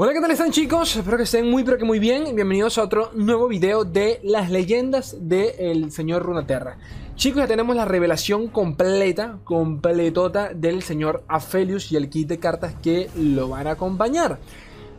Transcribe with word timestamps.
Hola, 0.00 0.12
¿qué 0.12 0.20
tal 0.20 0.30
están 0.30 0.52
chicos? 0.52 0.94
Espero 0.94 1.16
que 1.16 1.24
estén 1.24 1.50
muy 1.50 1.64
pero 1.64 1.76
que 1.76 1.84
muy 1.84 1.98
bien. 1.98 2.32
Bienvenidos 2.36 2.78
a 2.78 2.84
otro 2.84 3.10
nuevo 3.14 3.48
video 3.48 3.84
de 3.84 4.20
las 4.22 4.48
leyendas 4.48 5.16
del 5.18 5.90
señor 5.90 6.22
Runaterra. 6.22 6.78
Chicos, 7.16 7.40
ya 7.40 7.48
tenemos 7.48 7.74
la 7.74 7.84
revelación 7.84 8.46
completa, 8.46 9.40
completota 9.42 10.54
del 10.54 10.82
señor 10.82 11.24
Aphelios 11.26 11.90
y 11.90 11.96
el 11.96 12.08
kit 12.10 12.28
de 12.28 12.38
cartas 12.38 12.76
que 12.80 13.10
lo 13.16 13.48
van 13.48 13.66
a 13.66 13.72
acompañar. 13.72 14.38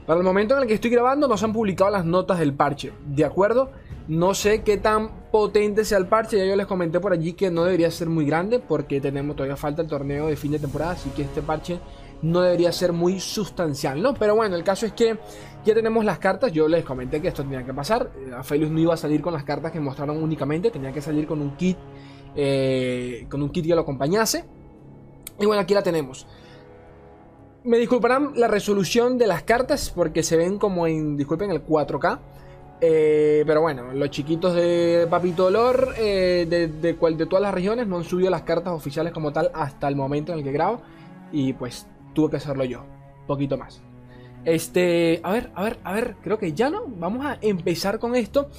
Para 0.05 0.19
el 0.19 0.25
momento 0.25 0.57
en 0.57 0.63
el 0.63 0.67
que 0.67 0.73
estoy 0.73 0.91
grabando 0.91 1.29
nos 1.29 1.43
han 1.43 1.53
publicado 1.53 1.89
las 1.91 2.03
notas 2.03 2.37
del 2.37 2.53
parche, 2.53 2.91
¿de 3.07 3.23
acuerdo? 3.23 3.71
No 4.09 4.33
sé 4.33 4.63
qué 4.63 4.75
tan 4.75 5.29
potente 5.31 5.85
sea 5.85 5.97
el 5.97 6.07
parche, 6.07 6.37
ya 6.37 6.43
yo 6.43 6.57
les 6.57 6.67
comenté 6.67 6.99
por 6.99 7.13
allí 7.13 7.31
que 7.31 7.49
no 7.49 7.63
debería 7.63 7.89
ser 7.89 8.09
muy 8.09 8.25
grande 8.25 8.59
porque 8.59 8.99
tenemos 8.99 9.37
todavía 9.37 9.55
falta 9.55 9.81
el 9.81 9.87
torneo 9.87 10.27
de 10.27 10.35
fin 10.35 10.51
de 10.51 10.59
temporada, 10.59 10.91
así 10.91 11.09
que 11.11 11.21
este 11.21 11.41
parche 11.41 11.79
no 12.21 12.41
debería 12.41 12.71
ser 12.71 12.91
muy 12.93 13.19
sustancial, 13.19 14.01
¿no? 14.01 14.13
Pero 14.13 14.35
bueno, 14.35 14.55
el 14.55 14.63
caso 14.63 14.85
es 14.85 14.93
que 14.93 15.17
ya 15.65 15.73
tenemos 15.73 16.03
las 16.03 16.19
cartas. 16.19 16.51
Yo 16.51 16.67
les 16.67 16.83
comenté 16.83 17.21
que 17.21 17.29
esto 17.29 17.43
tenía 17.43 17.63
que 17.63 17.73
pasar. 17.73 18.11
Eh, 18.17 18.31
Aphelios 18.35 18.71
no 18.71 18.79
iba 18.79 18.93
a 18.93 18.97
salir 18.97 19.21
con 19.21 19.33
las 19.33 19.43
cartas 19.43 19.71
que 19.71 19.79
mostraron 19.79 20.21
únicamente, 20.21 20.71
tenía 20.71 20.91
que 20.91 21.01
salir 21.01 21.25
con 21.27 21.41
un 21.41 21.55
kit, 21.55 21.77
eh, 22.35 23.25
con 23.29 23.41
un 23.41 23.49
kit 23.49 23.65
que 23.65 23.75
lo 23.75 23.81
acompañase. 23.81 24.45
Y 25.39 25.45
bueno, 25.45 25.61
aquí 25.61 25.73
la 25.73 25.83
tenemos. 25.83 26.27
Me 27.63 27.77
disculparán 27.77 28.31
la 28.35 28.47
resolución 28.47 29.17
de 29.17 29.27
las 29.27 29.43
cartas 29.43 29.91
porque 29.93 30.23
se 30.23 30.37
ven 30.37 30.57
como 30.57 30.87
en, 30.87 31.15
disculpen, 31.15 31.51
el 31.51 31.65
4K. 31.65 32.19
Eh, 32.81 33.43
pero 33.45 33.61
bueno, 33.61 33.91
los 33.93 34.09
chiquitos 34.09 34.55
de 34.55 35.05
Papito 35.09 35.47
Olor 35.47 35.93
de, 35.95 36.45
de, 36.45 36.93
de 36.93 37.25
todas 37.25 37.41
las 37.41 37.53
regiones 37.53 37.87
no 37.87 37.97
han 37.97 38.05
subido 38.05 38.29
las 38.29 38.43
cartas 38.43 38.71
oficiales 38.71 39.11
como 39.11 39.33
tal 39.33 39.51
hasta 39.53 39.89
el 39.89 39.97
momento 39.97 40.31
en 40.31 40.39
el 40.39 40.43
que 40.43 40.51
grabo. 40.53 40.81
Y 41.31 41.53
pues 41.53 41.85
tuve 42.19 42.31
que 42.31 42.37
hacerlo 42.37 42.65
yo. 42.65 42.83
Poquito 43.27 43.57
más. 43.57 43.81
Este, 44.43 45.21
a 45.23 45.31
ver, 45.31 45.51
a 45.55 45.63
ver, 45.63 45.79
a 45.83 45.93
ver, 45.93 46.15
creo 46.21 46.37
que 46.37 46.53
ya 46.53 46.69
no. 46.69 46.85
Vamos 46.87 47.25
a 47.25 47.37
empezar 47.41 47.99
con 47.99 48.15
esto. 48.15 48.49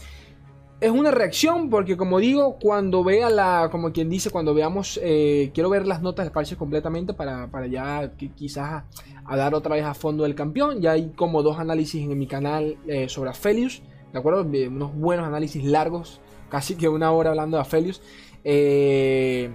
Es 0.80 0.90
una 0.90 1.10
reacción 1.10 1.68
porque 1.68 1.98
como 1.98 2.20
digo, 2.20 2.56
cuando 2.58 3.04
vea 3.04 3.28
la, 3.28 3.68
como 3.70 3.92
quien 3.92 4.08
dice, 4.08 4.30
cuando 4.30 4.54
veamos, 4.54 4.98
eh, 5.02 5.50
quiero 5.52 5.68
ver 5.68 5.86
las 5.86 6.00
notas 6.00 6.24
del 6.24 6.32
parche 6.32 6.56
completamente 6.56 7.12
para, 7.12 7.50
para 7.50 7.66
ya 7.66 8.12
quizás 8.34 8.84
a, 9.26 9.36
dar 9.36 9.54
otra 9.54 9.74
vez 9.74 9.84
a 9.84 9.92
fondo 9.92 10.22
del 10.22 10.34
campeón. 10.34 10.80
Ya 10.80 10.92
hay 10.92 11.10
como 11.10 11.42
dos 11.42 11.58
análisis 11.58 12.02
en 12.02 12.18
mi 12.18 12.26
canal 12.26 12.78
eh, 12.86 13.10
sobre 13.10 13.28
Aphelios, 13.28 13.82
¿de 14.10 14.18
acuerdo? 14.18 14.40
Unos 14.40 14.94
buenos 14.94 15.26
análisis 15.26 15.62
largos, 15.64 16.22
casi 16.48 16.76
que 16.76 16.88
una 16.88 17.12
hora 17.12 17.30
hablando 17.30 17.58
de 17.58 17.60
Aphelios. 17.60 18.00
Eh, 18.42 19.50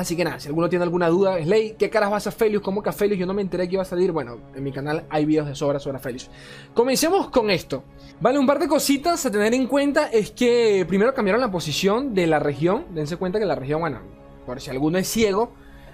Así 0.00 0.16
que 0.16 0.24
nada, 0.24 0.40
si 0.40 0.48
alguno 0.48 0.66
tiene 0.70 0.82
alguna 0.82 1.08
duda, 1.08 1.36
Slay, 1.44 1.74
¿qué 1.78 1.90
caras 1.90 2.10
vas 2.10 2.26
a 2.26 2.30
Felius? 2.30 2.62
¿Cómo 2.62 2.82
que 2.82 2.88
a 2.88 2.92
Felius? 2.92 3.18
Yo 3.18 3.26
no 3.26 3.34
me 3.34 3.42
enteré 3.42 3.68
que 3.68 3.74
iba 3.74 3.82
a 3.82 3.84
salir. 3.84 4.12
Bueno, 4.12 4.38
en 4.54 4.64
mi 4.64 4.72
canal 4.72 5.04
hay 5.10 5.26
videos 5.26 5.46
de 5.46 5.54
sobra 5.54 5.78
sobre 5.78 5.98
Felius. 5.98 6.30
Comencemos 6.72 7.28
con 7.28 7.50
esto. 7.50 7.84
Vale, 8.18 8.38
un 8.38 8.46
par 8.46 8.58
de 8.58 8.66
cositas 8.66 9.26
a 9.26 9.30
tener 9.30 9.52
en 9.52 9.66
cuenta 9.66 10.06
es 10.06 10.30
que 10.30 10.86
primero 10.88 11.12
cambiaron 11.12 11.38
la 11.38 11.50
posición 11.50 12.14
de 12.14 12.26
la 12.26 12.38
región. 12.38 12.86
Dense 12.94 13.18
cuenta 13.18 13.38
que 13.38 13.44
la 13.44 13.56
región, 13.56 13.82
bueno, 13.82 14.00
por 14.46 14.58
si 14.62 14.70
alguno 14.70 14.96
es 14.96 15.06
ciego, 15.06 15.52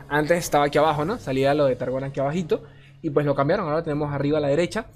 antes 0.08 0.38
estaba 0.38 0.66
aquí 0.66 0.78
abajo, 0.78 1.04
¿no? 1.04 1.18
Salía 1.18 1.52
lo 1.54 1.64
de 1.64 1.74
Targon 1.74 2.04
aquí 2.04 2.20
abajito. 2.20 2.62
Y 3.02 3.10
pues 3.10 3.26
lo 3.26 3.34
cambiaron, 3.34 3.66
ahora 3.66 3.82
tenemos 3.82 4.14
arriba 4.14 4.38
a 4.38 4.40
la 4.40 4.48
derecha. 4.48 4.86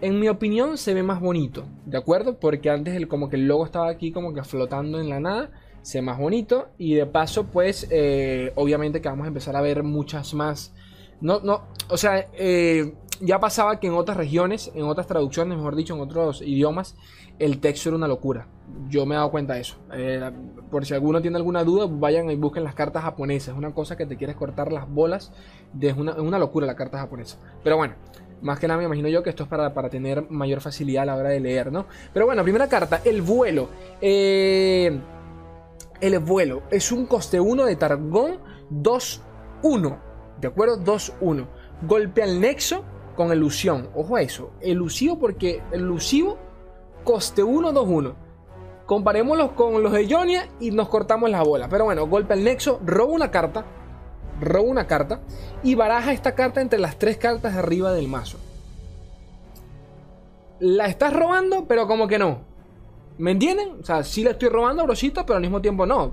En 0.00 0.20
mi 0.20 0.28
opinión 0.28 0.78
se 0.78 0.94
ve 0.94 1.02
más 1.02 1.18
bonito, 1.18 1.64
¿de 1.86 1.98
acuerdo? 1.98 2.38
Porque 2.38 2.70
antes 2.70 2.94
el, 2.94 3.08
como 3.08 3.28
que 3.28 3.34
el 3.34 3.48
logo 3.48 3.64
estaba 3.64 3.90
aquí 3.90 4.12
como 4.12 4.32
que 4.32 4.44
flotando 4.44 5.00
en 5.00 5.08
la 5.08 5.18
nada 5.18 5.50
sea 5.84 6.02
más 6.02 6.18
bonito. 6.18 6.68
Y 6.78 6.94
de 6.94 7.06
paso, 7.06 7.44
pues, 7.44 7.86
eh, 7.90 8.52
obviamente 8.56 9.00
que 9.00 9.08
vamos 9.08 9.26
a 9.26 9.28
empezar 9.28 9.54
a 9.54 9.60
ver 9.60 9.82
muchas 9.82 10.34
más. 10.34 10.74
No, 11.20 11.40
no, 11.40 11.62
o 11.88 11.96
sea, 11.96 12.26
eh, 12.32 12.94
ya 13.20 13.38
pasaba 13.38 13.78
que 13.78 13.86
en 13.86 13.94
otras 13.94 14.16
regiones, 14.16 14.72
en 14.74 14.84
otras 14.84 15.06
traducciones, 15.06 15.56
mejor 15.56 15.76
dicho, 15.76 15.94
en 15.94 16.00
otros 16.00 16.42
idiomas, 16.42 16.96
el 17.38 17.60
texto 17.60 17.90
era 17.90 17.96
una 17.96 18.08
locura. 18.08 18.48
Yo 18.88 19.04
me 19.06 19.14
he 19.14 19.18
dado 19.18 19.30
cuenta 19.30 19.54
de 19.54 19.60
eso. 19.60 19.76
Eh, 19.92 20.30
por 20.70 20.86
si 20.86 20.94
alguno 20.94 21.20
tiene 21.20 21.36
alguna 21.36 21.64
duda, 21.64 21.86
vayan 21.88 22.30
y 22.30 22.36
busquen 22.36 22.64
las 22.64 22.74
cartas 22.74 23.02
japonesas. 23.02 23.50
Es 23.50 23.54
una 23.54 23.74
cosa 23.74 23.96
que 23.96 24.06
te 24.06 24.16
quieres 24.16 24.36
cortar 24.36 24.72
las 24.72 24.88
bolas. 24.88 25.32
Es, 25.80 25.96
una, 25.96 26.38
locura 26.38 26.66
la 26.66 26.76
carta 26.76 26.98
japonesa. 26.98 27.38
Pero 27.62 27.76
bueno, 27.76 27.94
más 28.40 28.58
que 28.58 28.66
nada 28.66 28.78
me 28.78 28.84
imagino 28.84 29.08
yo 29.08 29.22
que 29.22 29.30
esto 29.30 29.44
es 29.44 29.48
para, 29.48 29.74
para, 29.74 29.90
tener 29.90 30.30
mayor 30.30 30.60
facilidad 30.60 31.02
a 31.02 31.06
la 31.06 31.16
hora 31.16 31.28
de 31.28 31.40
leer, 31.40 31.70
¿no? 31.70 31.86
Pero 32.12 32.26
bueno, 32.26 32.42
primera 32.42 32.68
carta, 32.68 33.00
el 33.04 33.22
vuelo. 33.22 33.68
Eh 34.00 34.98
el 36.00 36.18
vuelo. 36.18 36.62
Es 36.70 36.92
un 36.92 37.06
coste 37.06 37.40
1 37.40 37.64
de 37.64 37.76
Targón 37.76 38.38
2-1. 38.70 39.98
¿De 40.40 40.48
acuerdo? 40.48 40.78
2-1. 40.78 41.46
Golpe 41.82 42.22
al 42.22 42.40
nexo 42.40 42.84
con 43.16 43.32
elusión. 43.32 43.88
Ojo 43.94 44.16
a 44.16 44.22
eso. 44.22 44.50
Elusivo 44.60 45.18
porque 45.18 45.62
elusivo 45.72 46.38
coste 47.04 47.42
1, 47.42 47.72
2-1. 47.72 48.14
Comparémoslo 48.86 49.54
con 49.54 49.82
los 49.82 49.92
de 49.92 50.10
Jonia 50.10 50.48
y 50.60 50.70
nos 50.70 50.88
cortamos 50.88 51.30
la 51.30 51.42
bola. 51.42 51.68
Pero 51.68 51.84
bueno, 51.84 52.06
golpe 52.06 52.34
al 52.34 52.44
nexo, 52.44 52.80
roba 52.84 53.12
una 53.12 53.30
carta. 53.30 53.64
Roba 54.40 54.68
una 54.68 54.86
carta. 54.86 55.20
Y 55.62 55.74
baraja 55.74 56.12
esta 56.12 56.34
carta 56.34 56.60
entre 56.60 56.78
las 56.78 56.98
tres 56.98 57.16
cartas 57.16 57.54
de 57.54 57.60
arriba 57.60 57.92
del 57.92 58.08
mazo. 58.08 58.38
La 60.60 60.86
estás 60.86 61.12
robando, 61.12 61.66
pero 61.66 61.86
como 61.86 62.08
que 62.08 62.18
no. 62.18 62.53
¿Me 63.18 63.30
entienden? 63.30 63.80
O 63.80 63.84
sea, 63.84 64.02
sí 64.02 64.24
le 64.24 64.30
estoy 64.30 64.48
robando 64.48 64.82
a 64.82 64.86
pero 65.24 65.36
al 65.36 65.40
mismo 65.40 65.60
tiempo 65.60 65.86
no. 65.86 66.12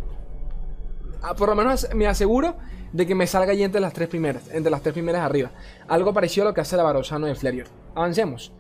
Ah, 1.21 1.35
por 1.35 1.49
lo 1.49 1.55
menos 1.55 1.87
me 1.93 2.07
aseguro 2.07 2.55
de 2.93 3.07
que 3.07 3.15
me 3.15 3.27
salga 3.27 3.51
allí 3.51 3.63
entre 3.63 3.81
las 3.81 3.93
tres 3.93 4.07
primeras, 4.07 4.49
entre 4.51 4.71
las 4.71 4.81
tres 4.81 4.93
primeras 4.93 5.21
arriba. 5.21 5.51
Algo 5.87 6.13
parecido 6.13 6.45
a 6.45 6.49
lo 6.49 6.53
que 6.53 6.61
hace 6.61 6.77
la 6.77 6.83
Barosano 6.83 7.27
de 7.27 7.35
Flerior. 7.35 7.67
Avancemos. 7.95 8.51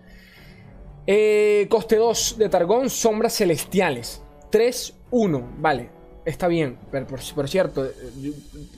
Eh, 1.07 1.67
coste 1.69 1.95
2 1.97 2.35
de 2.37 2.49
Targón, 2.49 2.89
sombras 2.89 3.35
celestiales. 3.35 4.23
3-1, 4.51 5.55
vale, 5.57 5.89
está 6.25 6.47
bien. 6.47 6.77
Pero 6.91 7.07
por, 7.07 7.49
cierto, 7.49 7.85
eh, 7.85 7.91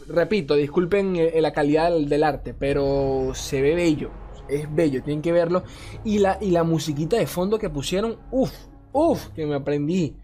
repito, 0.08 0.56
disculpen 0.56 1.16
eh, 1.16 1.42
la 1.42 1.52
calidad 1.52 1.92
del, 1.92 2.24
arte, 2.24 2.54
pero 2.54 3.32
se 3.34 3.62
ve 3.62 3.76
bello. 3.76 4.12
Es 4.50 4.74
bello, 4.74 5.04
tienen 5.04 5.22
que 5.22 5.32
verlo. 5.32 5.64
Y 6.04 6.20
la, 6.20 6.38
y 6.40 6.52
la 6.52 6.64
musiquita 6.64 7.18
de 7.18 7.28
fondo 7.28 7.60
que 7.60 7.70
pusieron, 7.70 8.18
uff, 8.32 8.52
Uf, 8.94 9.28
que 9.30 9.46
me 9.46 9.56
aprendí. 9.56 10.16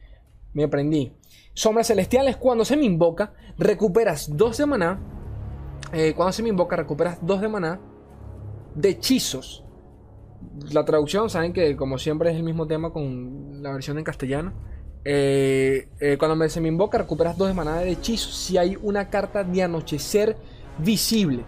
Me 0.54 0.64
aprendí. 0.64 1.12
Sombras 1.54 1.88
celestiales, 1.88 2.38
cuando 2.38 2.64
se 2.64 2.78
me 2.78 2.86
invoca, 2.86 3.34
recuperas 3.58 4.38
dos 4.38 4.58
de 4.58 4.66
maná. 4.66 5.00
Eh, 5.92 6.14
cuando 6.16 6.32
se 6.32 6.44
me 6.44 6.50
invoca, 6.50 6.76
recuperas 6.76 7.18
dos 7.22 7.42
de 7.42 7.50
maná 7.50 7.82
de 8.76 8.90
hechizos. 8.90 9.66
La 10.72 10.86
traducción, 10.86 11.30
saben 11.30 11.52
que 11.52 11.76
como 11.76 11.98
siempre 11.98 12.32
es 12.32 12.38
el 12.38 12.44
mismo 12.44 12.68
tema 12.68 12.92
con 12.92 13.62
la 13.62 13.74
versión 13.74 13.98
en 13.98 14.04
castellano. 14.04 14.54
Eh, 15.04 15.90
eh, 16.00 16.18
cuando 16.18 16.48
se 16.48 16.62
me 16.62 16.68
invoca, 16.68 16.98
recuperas 16.98 17.38
dos 17.38 17.48
de 17.48 17.54
maná 17.54 17.80
de 17.80 17.92
hechizos 17.92 18.36
si 18.36 18.58
hay 18.58 18.78
una 18.82 19.10
carta 19.10 19.44
de 19.44 19.64
anochecer 19.64 20.38
visible. 20.78 21.44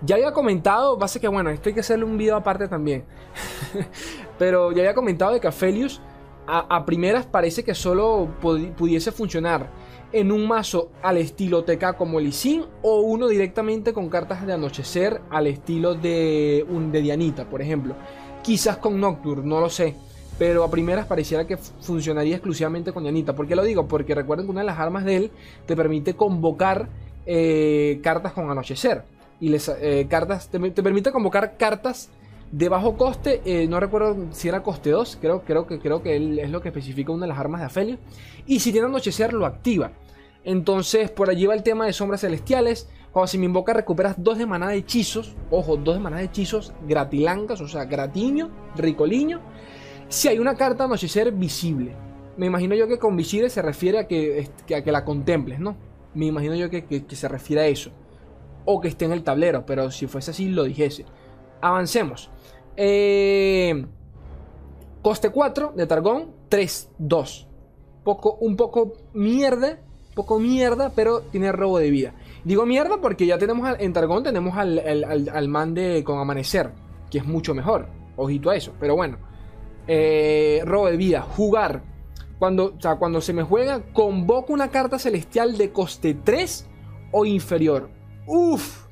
Ya 0.00 0.14
había 0.14 0.32
comentado, 0.32 0.96
base 0.96 1.20
que 1.20 1.28
bueno, 1.28 1.50
esto 1.50 1.68
hay 1.68 1.74
que 1.74 1.80
hacerle 1.80 2.04
un 2.04 2.16
video 2.16 2.36
aparte 2.36 2.68
también. 2.68 3.04
Pero 4.38 4.72
ya 4.72 4.82
había 4.82 4.94
comentado 4.94 5.32
de 5.32 5.40
que 5.40 5.48
Aphelios 5.48 6.00
a, 6.50 6.86
primeras 6.86 7.26
parece 7.26 7.62
que 7.62 7.74
solo 7.74 8.28
pudiese 8.40 9.12
funcionar 9.12 9.70
en 10.12 10.32
un 10.32 10.48
mazo 10.48 10.90
al 11.02 11.18
estilo 11.18 11.64
TK 11.64 11.94
como 11.96 12.18
el 12.18 12.32
o 12.82 13.00
uno 13.00 13.28
directamente 13.28 13.92
con 13.92 14.08
cartas 14.08 14.46
de 14.46 14.54
anochecer 14.54 15.20
al 15.28 15.46
estilo 15.46 15.94
de 15.94 16.64
un 16.70 16.90
de 16.90 17.02
Dianita, 17.02 17.44
por 17.44 17.60
ejemplo. 17.60 17.94
Quizás 18.42 18.78
con 18.78 18.98
Nocturne, 18.98 19.46
no 19.46 19.60
lo 19.60 19.68
sé. 19.68 19.94
Pero 20.38 20.64
a 20.64 20.70
primeras 20.70 21.04
pareciera 21.06 21.46
que 21.46 21.58
funcionaría 21.58 22.36
exclusivamente 22.36 22.92
con 22.92 23.02
Dianita. 23.02 23.34
¿Por 23.34 23.46
qué 23.46 23.54
lo 23.54 23.64
digo? 23.64 23.86
Porque 23.86 24.14
recuerden 24.14 24.46
que 24.46 24.52
una 24.52 24.60
de 24.60 24.66
las 24.66 24.78
armas 24.78 25.04
de 25.04 25.16
él 25.16 25.30
te 25.66 25.76
permite 25.76 26.14
convocar 26.14 26.88
eh, 27.26 28.00
cartas 28.02 28.32
con 28.32 28.48
anochecer. 28.50 29.02
Y 29.40 29.50
les, 29.50 29.68
eh, 29.68 30.06
cartas, 30.08 30.48
te 30.48 30.82
permite 30.82 31.12
convocar 31.12 31.58
cartas 31.58 32.08
de 32.50 32.68
bajo 32.68 32.96
coste, 32.96 33.42
eh, 33.44 33.66
no 33.68 33.78
recuerdo 33.78 34.16
si 34.30 34.48
era 34.48 34.62
coste 34.62 34.90
2, 34.90 35.18
creo, 35.20 35.42
creo, 35.44 35.66
que, 35.66 35.78
creo 35.78 36.02
que 36.02 36.16
él 36.16 36.38
es 36.38 36.50
lo 36.50 36.62
que 36.62 36.68
especifica 36.68 37.12
una 37.12 37.26
de 37.26 37.28
las 37.28 37.38
armas 37.38 37.60
de 37.60 37.66
Afelio. 37.66 37.98
Y 38.46 38.60
si 38.60 38.72
tiene 38.72 38.86
anochecer, 38.86 39.32
lo 39.32 39.44
activa. 39.44 39.92
Entonces, 40.44 41.10
por 41.10 41.28
allí 41.28 41.46
va 41.46 41.54
el 41.54 41.62
tema 41.62 41.84
de 41.84 41.92
sombras 41.92 42.22
celestiales. 42.22 42.88
Cuando 43.12 43.26
se 43.26 43.38
me 43.38 43.44
invoca, 43.44 43.74
recuperas 43.74 44.16
dos 44.16 44.38
de 44.38 44.46
maná 44.46 44.68
de 44.68 44.76
hechizos. 44.76 45.34
Ojo, 45.50 45.76
dos 45.76 45.96
de 45.96 46.00
maná 46.00 46.18
de 46.18 46.24
hechizos 46.24 46.72
gratilancas, 46.86 47.60
o 47.60 47.68
sea, 47.68 47.84
gratiño, 47.84 48.50
ricoliño. 48.76 49.40
Si 50.08 50.28
hay 50.28 50.38
una 50.38 50.54
carta 50.54 50.84
anochecer 50.84 51.32
visible. 51.32 51.94
Me 52.38 52.46
imagino 52.46 52.74
yo 52.74 52.88
que 52.88 52.98
con 52.98 53.16
visible 53.16 53.50
se 53.50 53.60
refiere 53.60 53.98
a 53.98 54.06
que, 54.06 54.48
a 54.74 54.82
que 54.82 54.92
la 54.92 55.04
contemples, 55.04 55.58
¿no? 55.58 55.76
Me 56.14 56.26
imagino 56.26 56.54
yo 56.54 56.70
que, 56.70 56.84
que 56.84 57.16
se 57.16 57.28
refiere 57.28 57.62
a 57.62 57.66
eso. 57.66 57.90
O 58.64 58.80
que 58.80 58.88
esté 58.88 59.04
en 59.04 59.12
el 59.12 59.24
tablero, 59.24 59.66
pero 59.66 59.90
si 59.90 60.06
fuese 60.06 60.30
así, 60.30 60.48
lo 60.48 60.64
dijese. 60.64 61.04
Avancemos. 61.60 62.30
Eh, 62.76 63.86
coste 65.02 65.30
4 65.30 65.72
de 65.76 65.86
Targón, 65.86 66.32
3-2. 66.50 67.46
Poco, 68.04 68.34
un 68.40 68.56
poco 68.56 68.94
mierda, 69.12 69.80
poco 70.14 70.38
mierda, 70.38 70.92
pero 70.94 71.20
tiene 71.22 71.52
robo 71.52 71.78
de 71.78 71.90
vida. 71.90 72.14
Digo 72.44 72.64
mierda 72.64 73.00
porque 73.00 73.26
ya 73.26 73.38
tenemos 73.38 73.68
en 73.78 73.92
Targón 73.92 74.22
tenemos 74.22 74.56
al, 74.56 75.48
man 75.48 75.74
de 75.74 76.02
con 76.04 76.18
amanecer, 76.18 76.70
que 77.10 77.18
es 77.18 77.26
mucho 77.26 77.54
mejor. 77.54 77.88
Ojito 78.16 78.50
a 78.50 78.56
eso. 78.56 78.72
Pero 78.80 78.96
bueno. 78.96 79.18
Eh, 79.86 80.62
robo 80.64 80.86
de 80.86 80.96
vida. 80.96 81.22
Jugar. 81.22 81.82
Cuando, 82.38 82.74
o 82.76 82.80
sea, 82.80 82.96
cuando 82.96 83.20
se 83.20 83.32
me 83.32 83.42
juega, 83.42 83.82
convoco 83.92 84.52
una 84.52 84.70
carta 84.70 84.98
celestial 84.98 85.58
de 85.58 85.72
coste 85.72 86.14
3 86.14 86.68
o 87.12 87.24
inferior. 87.24 87.90
Uf. 88.26 88.87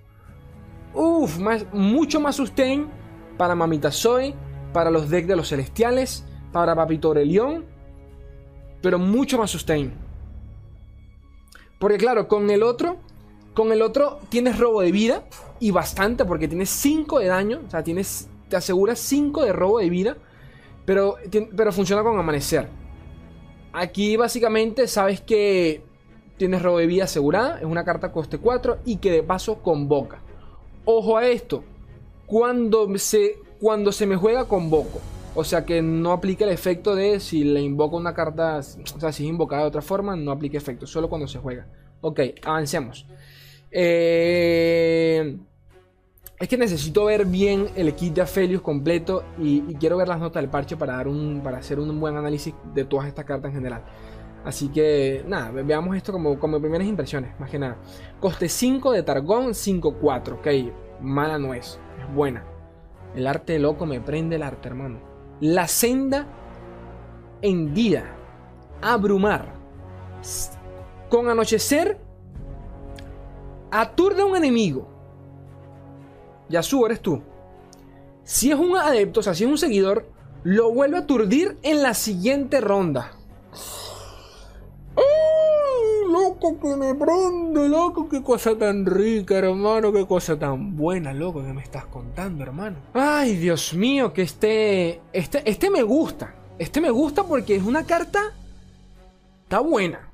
Uf. 0.96 1.38
Más, 1.38 1.66
mucho 1.72 2.20
más 2.20 2.36
sustain 2.36 2.88
para 3.36 3.54
Mamita 3.54 3.92
Zoe. 3.92 4.34
Para 4.72 4.90
los 4.90 5.08
decks 5.10 5.28
de 5.28 5.36
los 5.36 5.48
celestiales. 5.48 6.24
Para 6.52 6.74
Papito 6.74 7.08
Aurelión. 7.08 7.66
Pero 8.80 8.98
mucho 8.98 9.38
más 9.38 9.50
sustain. 9.50 9.92
Porque 11.78 11.98
claro, 11.98 12.26
con 12.26 12.50
el 12.50 12.62
otro. 12.62 12.96
Con 13.54 13.72
el 13.72 13.82
otro 13.82 14.20
tienes 14.30 14.58
robo 14.58 14.80
de 14.80 14.90
vida. 14.90 15.24
Y 15.60 15.70
bastante. 15.70 16.24
Porque 16.24 16.48
tienes 16.48 16.70
5 16.70 17.18
de 17.18 17.26
daño. 17.26 17.60
O 17.66 17.70
sea, 17.70 17.84
tienes. 17.84 18.28
Te 18.48 18.56
aseguras 18.56 18.98
5 18.98 19.44
de 19.44 19.52
robo 19.52 19.78
de 19.78 19.90
vida. 19.90 20.16
Pero, 20.86 21.16
pero 21.54 21.72
funciona 21.72 22.02
con 22.02 22.18
amanecer. 22.18 22.68
Aquí 23.72 24.16
básicamente 24.16 24.86
sabes 24.86 25.20
que 25.20 25.84
tienes 26.38 26.62
robo 26.62 26.78
de 26.78 26.86
vida 26.86 27.04
asegurada. 27.04 27.58
Es 27.58 27.66
una 27.66 27.84
carta 27.84 28.12
coste 28.12 28.38
4. 28.38 28.78
Y 28.86 28.96
que 28.96 29.10
de 29.10 29.22
paso 29.22 29.62
convoca. 29.62 30.22
Ojo 30.86 31.18
a 31.18 31.26
esto. 31.26 31.62
Cuando 32.24 32.96
se, 32.96 33.36
cuando 33.60 33.92
se 33.92 34.06
me 34.06 34.16
juega 34.16 34.46
convoco. 34.46 35.00
O 35.34 35.44
sea 35.44 35.66
que 35.66 35.82
no 35.82 36.12
aplica 36.12 36.46
el 36.46 36.50
efecto 36.50 36.94
de 36.94 37.20
si 37.20 37.44
le 37.44 37.60
invoco 37.60 37.98
una 37.98 38.14
carta. 38.14 38.60
O 38.60 39.00
sea, 39.00 39.12
si 39.12 39.24
es 39.24 39.28
invocada 39.28 39.62
de 39.62 39.68
otra 39.68 39.82
forma, 39.82 40.16
no 40.16 40.32
aplica 40.32 40.56
efecto. 40.56 40.86
Solo 40.86 41.10
cuando 41.10 41.28
se 41.28 41.38
juega. 41.38 41.66
Ok, 42.00 42.20
avancemos. 42.42 43.06
Eh, 43.70 45.36
es 46.38 46.48
que 46.48 46.56
necesito 46.56 47.04
ver 47.06 47.26
bien 47.26 47.68
el 47.76 47.94
kit 47.94 48.14
de 48.14 48.22
Aphelios 48.22 48.62
completo 48.62 49.24
y, 49.38 49.60
quiero 49.74 49.96
ver 49.96 50.08
las 50.08 50.20
notas 50.20 50.42
del 50.42 50.50
parche 50.50 50.76
para, 50.76 50.96
dar 50.96 51.08
un, 51.08 51.40
para 51.42 51.58
hacer 51.58 51.78
un 51.78 51.98
buen 51.98 52.16
análisis 52.16 52.54
de 52.74 52.84
todas 52.84 53.08
estas 53.08 53.24
cartas 53.24 53.50
en 53.50 53.56
general. 53.56 53.82
Así 54.46 54.68
que 54.68 55.24
nada, 55.26 55.50
veamos 55.50 55.96
esto 55.96 56.12
como, 56.12 56.38
como 56.38 56.60
primeras 56.60 56.86
impresiones, 56.86 57.38
más 57.40 57.50
que 57.50 57.58
nada. 57.58 57.78
Coste 58.20 58.48
5 58.48 58.92
de 58.92 59.02
Targón, 59.02 59.48
5-4. 59.48 60.34
Ok, 60.34 60.72
mala 61.00 61.36
no 61.36 61.52
es, 61.52 61.80
es 62.00 62.14
buena. 62.14 62.44
El 63.16 63.26
arte 63.26 63.58
loco 63.58 63.86
me 63.86 64.00
prende 64.00 64.36
el 64.36 64.44
arte, 64.44 64.68
hermano. 64.68 65.00
La 65.40 65.66
senda 65.66 66.28
en 67.42 67.74
día. 67.74 68.04
Abrumar. 68.80 69.52
Con 71.10 71.28
anochecer 71.28 71.98
Aturde 73.70 74.22
a 74.22 74.26
un 74.26 74.36
enemigo. 74.36 74.88
Yasuo 76.48 76.86
eres 76.86 77.00
tú. 77.00 77.20
Si 78.22 78.50
es 78.50 78.56
un 78.56 78.76
adepto, 78.76 79.20
o 79.20 79.22
sea, 79.22 79.34
si 79.34 79.44
es 79.44 79.50
un 79.50 79.58
seguidor, 79.58 80.06
lo 80.44 80.72
vuelve 80.72 80.98
a 80.98 81.00
aturdir 81.00 81.58
en 81.62 81.82
la 81.82 81.94
siguiente 81.94 82.60
ronda. 82.60 83.15
Loco 86.46 86.60
que 86.60 86.76
me 86.76 86.94
prende, 86.94 87.68
loco! 87.68 88.08
¡Qué 88.08 88.22
cosa 88.22 88.56
tan 88.56 88.86
rica, 88.86 89.36
hermano! 89.36 89.92
¡Qué 89.92 90.06
cosa 90.06 90.38
tan 90.38 90.76
buena, 90.76 91.12
loco, 91.12 91.42
que 91.42 91.52
me 91.52 91.62
estás 91.62 91.86
contando, 91.86 92.44
hermano! 92.44 92.76
¡Ay, 92.94 93.36
Dios 93.36 93.74
mío! 93.74 94.12
Que 94.12 94.22
este, 94.22 95.00
este, 95.12 95.48
este 95.48 95.70
me 95.70 95.82
gusta. 95.82 96.34
Este 96.58 96.80
me 96.80 96.90
gusta 96.90 97.24
porque 97.24 97.56
es 97.56 97.64
una 97.64 97.84
carta... 97.84 98.32
Está 99.42 99.60
buena. 99.60 100.10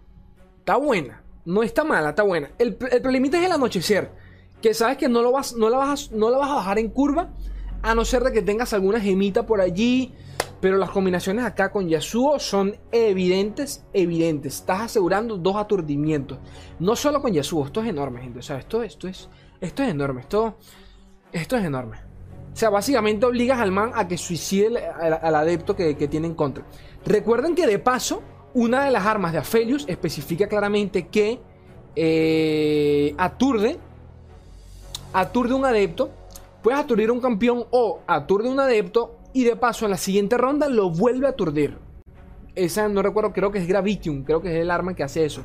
Está 0.59 0.77
buena. 0.77 1.23
No 1.45 1.63
está 1.63 1.85
mala, 1.85 2.11
está 2.11 2.23
buena. 2.23 2.51
El, 2.59 2.77
el 2.91 3.25
es 3.25 3.35
el 3.35 3.53
anochecer. 3.53 4.11
Que 4.61 4.75
sabes 4.75 4.97
que 4.97 5.09
no, 5.09 5.23
lo 5.23 5.33
vas, 5.33 5.55
no, 5.55 5.69
la 5.69 5.79
vas 5.79 6.13
no 6.13 6.31
la 6.31 6.39
vas 6.39 6.51
a 6.51 6.55
bajar 6.55 6.79
en 6.79 6.89
curva. 6.89 7.31
A 7.83 7.95
no 7.95 8.05
ser 8.05 8.23
de 8.23 8.33
que 8.33 8.43
tengas 8.43 8.73
alguna 8.73 9.01
gemita 9.01 9.45
por 9.45 9.61
allí. 9.61 10.15
Pero 10.63 10.79
las 10.79 10.91
combinaciones 10.91 11.45
acá 11.45 11.73
con 11.73 11.89
Yasuo 11.89 12.39
son 12.39 12.77
evidentes, 12.93 13.85
evidentes. 13.93 14.61
Estás 14.61 14.83
asegurando 14.83 15.37
dos 15.37 15.57
aturdimientos. 15.57 16.39
No 16.79 16.95
solo 16.95 17.21
con 17.21 17.33
Yasuo, 17.33 17.67
esto 17.67 17.83
es 17.83 17.89
enorme, 17.89 18.23
gente. 18.23 18.39
O 18.39 18.43
sea, 18.43 18.59
esto, 18.59 18.81
esto, 18.85 19.09
es, 19.09 19.29
esto 19.61 19.83
es 19.83 19.89
enorme. 19.89 20.21
Esto, 20.21 20.57
esto 21.33 21.57
es 21.57 21.65
enorme. 21.65 21.97
O 22.53 22.57
sea, 22.57 22.71
básicamente 22.71 23.27
obligas 23.27 23.59
al 23.59 23.73
man 23.73 23.91
a 23.93 24.07
que 24.07 24.17
suicide 24.17 24.87
al, 24.87 25.35
adepto 25.35 25.75
que, 25.75 25.95
tiene 25.95 26.29
en 26.29 26.35
contra. 26.35 26.65
Recuerden 27.05 27.57
que 27.57 27.67
de 27.67 27.81
paso, 27.81 28.23
una 28.55 28.85
de 28.85 28.93
las 28.93 29.05
armas 29.05 29.33
de 29.33 29.39
Aphelios 29.39 29.85
especifica 29.89 30.47
claramente 30.47 31.09
que 31.09 31.41
eh, 31.97 33.17
aturde, 33.19 33.81
aturde 35.13 35.55
un 35.55 35.65
adepto, 35.65 36.13
puedes 36.63 36.79
aturdir 36.79 37.09
a 37.09 37.13
un 37.15 37.21
campeón 37.21 37.65
o 37.73 37.99
aturde 38.07 38.49
un 38.49 38.61
adepto 38.61 39.19
y 39.33 39.45
de 39.45 39.57
paso 39.57 39.85
en 39.85 39.91
la 39.91 39.97
siguiente 39.97 40.37
ronda 40.37 40.69
lo 40.69 40.91
vuelve 40.91 41.27
a 41.27 41.31
aturdir. 41.31 41.77
Esa 42.55 42.89
no 42.89 43.03
recuerdo, 43.03 43.33
creo 43.33 43.51
que 43.51 43.59
es 43.59 43.67
Gravitium, 43.67 44.25
creo 44.25 44.43
que 44.43 44.49
es 44.49 44.63
el 44.63 44.71
arma 44.71 44.95
que 44.95 45.03
hace 45.03 45.25
eso. 45.25 45.43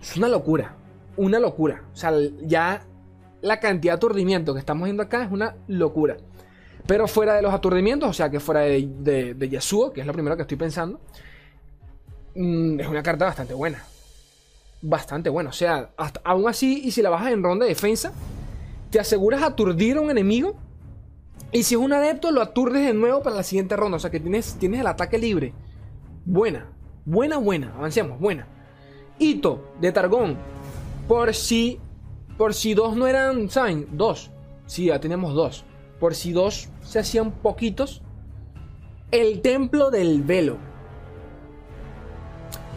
Es 0.00 0.16
una 0.16 0.28
locura, 0.28 0.74
una 1.16 1.38
locura. 1.38 1.84
O 1.92 1.96
sea, 1.96 2.12
ya 2.42 2.82
la 3.42 3.60
cantidad 3.60 3.92
de 3.92 3.96
aturdimiento 3.96 4.54
que 4.54 4.60
estamos 4.60 4.84
viendo 4.84 5.02
acá 5.02 5.24
es 5.24 5.30
una 5.30 5.56
locura. 5.68 6.16
Pero 6.86 7.08
fuera 7.08 7.34
de 7.34 7.42
los 7.42 7.52
aturdimientos, 7.52 8.08
o 8.10 8.12
sea, 8.12 8.30
que 8.30 8.40
fuera 8.40 8.60
de, 8.60 9.34
de 9.34 9.48
Yasuo, 9.48 9.92
que 9.92 10.00
es 10.00 10.06
lo 10.06 10.12
primero 10.12 10.36
que 10.36 10.42
estoy 10.42 10.56
pensando, 10.56 11.00
Mm, 12.36 12.80
es 12.80 12.86
una 12.86 13.02
carta 13.02 13.24
bastante 13.24 13.54
buena. 13.54 13.82
Bastante 14.82 15.30
buena. 15.30 15.50
O 15.50 15.54
sea, 15.54 15.90
aún 16.22 16.48
así, 16.48 16.82
y 16.84 16.90
si 16.90 17.02
la 17.02 17.10
bajas 17.10 17.32
en 17.32 17.42
ronda 17.42 17.64
de 17.64 17.70
defensa, 17.70 18.12
te 18.90 19.00
aseguras 19.00 19.42
aturdir 19.42 19.96
a 19.96 20.02
un 20.02 20.10
enemigo. 20.10 20.56
Y 21.52 21.62
si 21.62 21.74
es 21.74 21.80
un 21.80 21.92
adepto, 21.92 22.30
lo 22.30 22.42
aturdes 22.42 22.86
de 22.86 22.94
nuevo 22.94 23.22
para 23.22 23.36
la 23.36 23.42
siguiente 23.42 23.76
ronda. 23.76 23.96
O 23.96 24.00
sea 24.00 24.10
que 24.10 24.20
tienes, 24.20 24.56
tienes 24.58 24.80
el 24.80 24.86
ataque 24.86 25.18
libre. 25.18 25.52
Buena. 26.24 26.72
Buena, 27.04 27.38
buena. 27.38 27.72
Avancemos. 27.76 28.18
Buena. 28.18 28.46
Hito 29.18 29.72
de 29.80 29.92
Targón. 29.92 30.36
Por 31.08 31.34
si. 31.34 31.80
Por 32.36 32.52
si 32.52 32.74
dos 32.74 32.96
no 32.96 33.06
eran. 33.06 33.48
¿Saben? 33.48 33.86
Dos. 33.92 34.30
Sí, 34.66 34.86
ya 34.86 35.00
tenemos 35.00 35.34
dos. 35.34 35.64
Por 36.00 36.14
si 36.14 36.32
dos 36.32 36.68
se 36.82 36.98
hacían 36.98 37.30
poquitos. 37.30 38.02
El 39.10 39.40
templo 39.40 39.90
del 39.90 40.22
velo. 40.22 40.58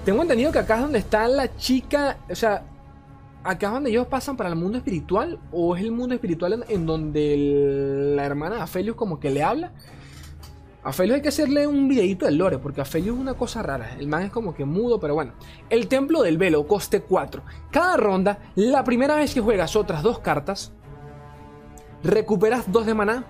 Tengo 0.05 0.21
entendido 0.21 0.51
que 0.51 0.59
acá 0.59 0.75
es 0.75 0.81
donde 0.81 0.99
está 0.99 1.27
la 1.27 1.55
chica. 1.57 2.19
O 2.29 2.35
sea, 2.35 2.63
acá 3.43 3.67
es 3.67 3.73
donde 3.73 3.89
ellos 3.89 4.07
pasan 4.07 4.37
para 4.37 4.49
el 4.49 4.55
mundo 4.55 4.77
espiritual. 4.77 5.39
O 5.51 5.75
es 5.75 5.83
el 5.83 5.91
mundo 5.91 6.15
espiritual 6.15 6.65
en, 6.67 6.85
donde 6.85 8.13
la 8.15 8.25
hermana 8.25 8.57
de 8.57 8.61
Aphelios 8.61 8.95
como 8.95 9.19
que 9.19 9.29
le 9.29 9.43
habla. 9.43 9.71
A 10.83 10.89
Aphelios 10.89 11.17
hay 11.17 11.21
que 11.21 11.29
hacerle 11.29 11.67
un 11.67 11.87
videito 11.89 12.25
del 12.25 12.37
lore, 12.37 12.57
porque 12.57 12.81
Aphelios 12.81 13.15
es 13.15 13.21
una 13.21 13.33
cosa 13.33 13.61
rara. 13.61 13.95
El 13.99 14.07
man 14.07 14.23
es 14.23 14.31
como 14.31 14.53
que 14.53 14.65
mudo, 14.65 14.99
pero 14.99 15.13
bueno. 15.13 15.33
El 15.69 15.87
templo 15.87 16.21
del 16.21 16.37
velo, 16.37 16.65
coste 16.67 17.01
4. 17.01 17.41
Cada 17.71 17.97
ronda, 17.97 18.39
la 18.55 18.83
primera 18.83 19.15
vez 19.15 19.33
que 19.33 19.41
juegas 19.41 19.75
otras 19.75 20.01
dos 20.03 20.19
cartas, 20.19 20.71
recuperas 22.03 22.71
dos 22.71 22.85
de 22.85 22.93
maná 22.93 23.25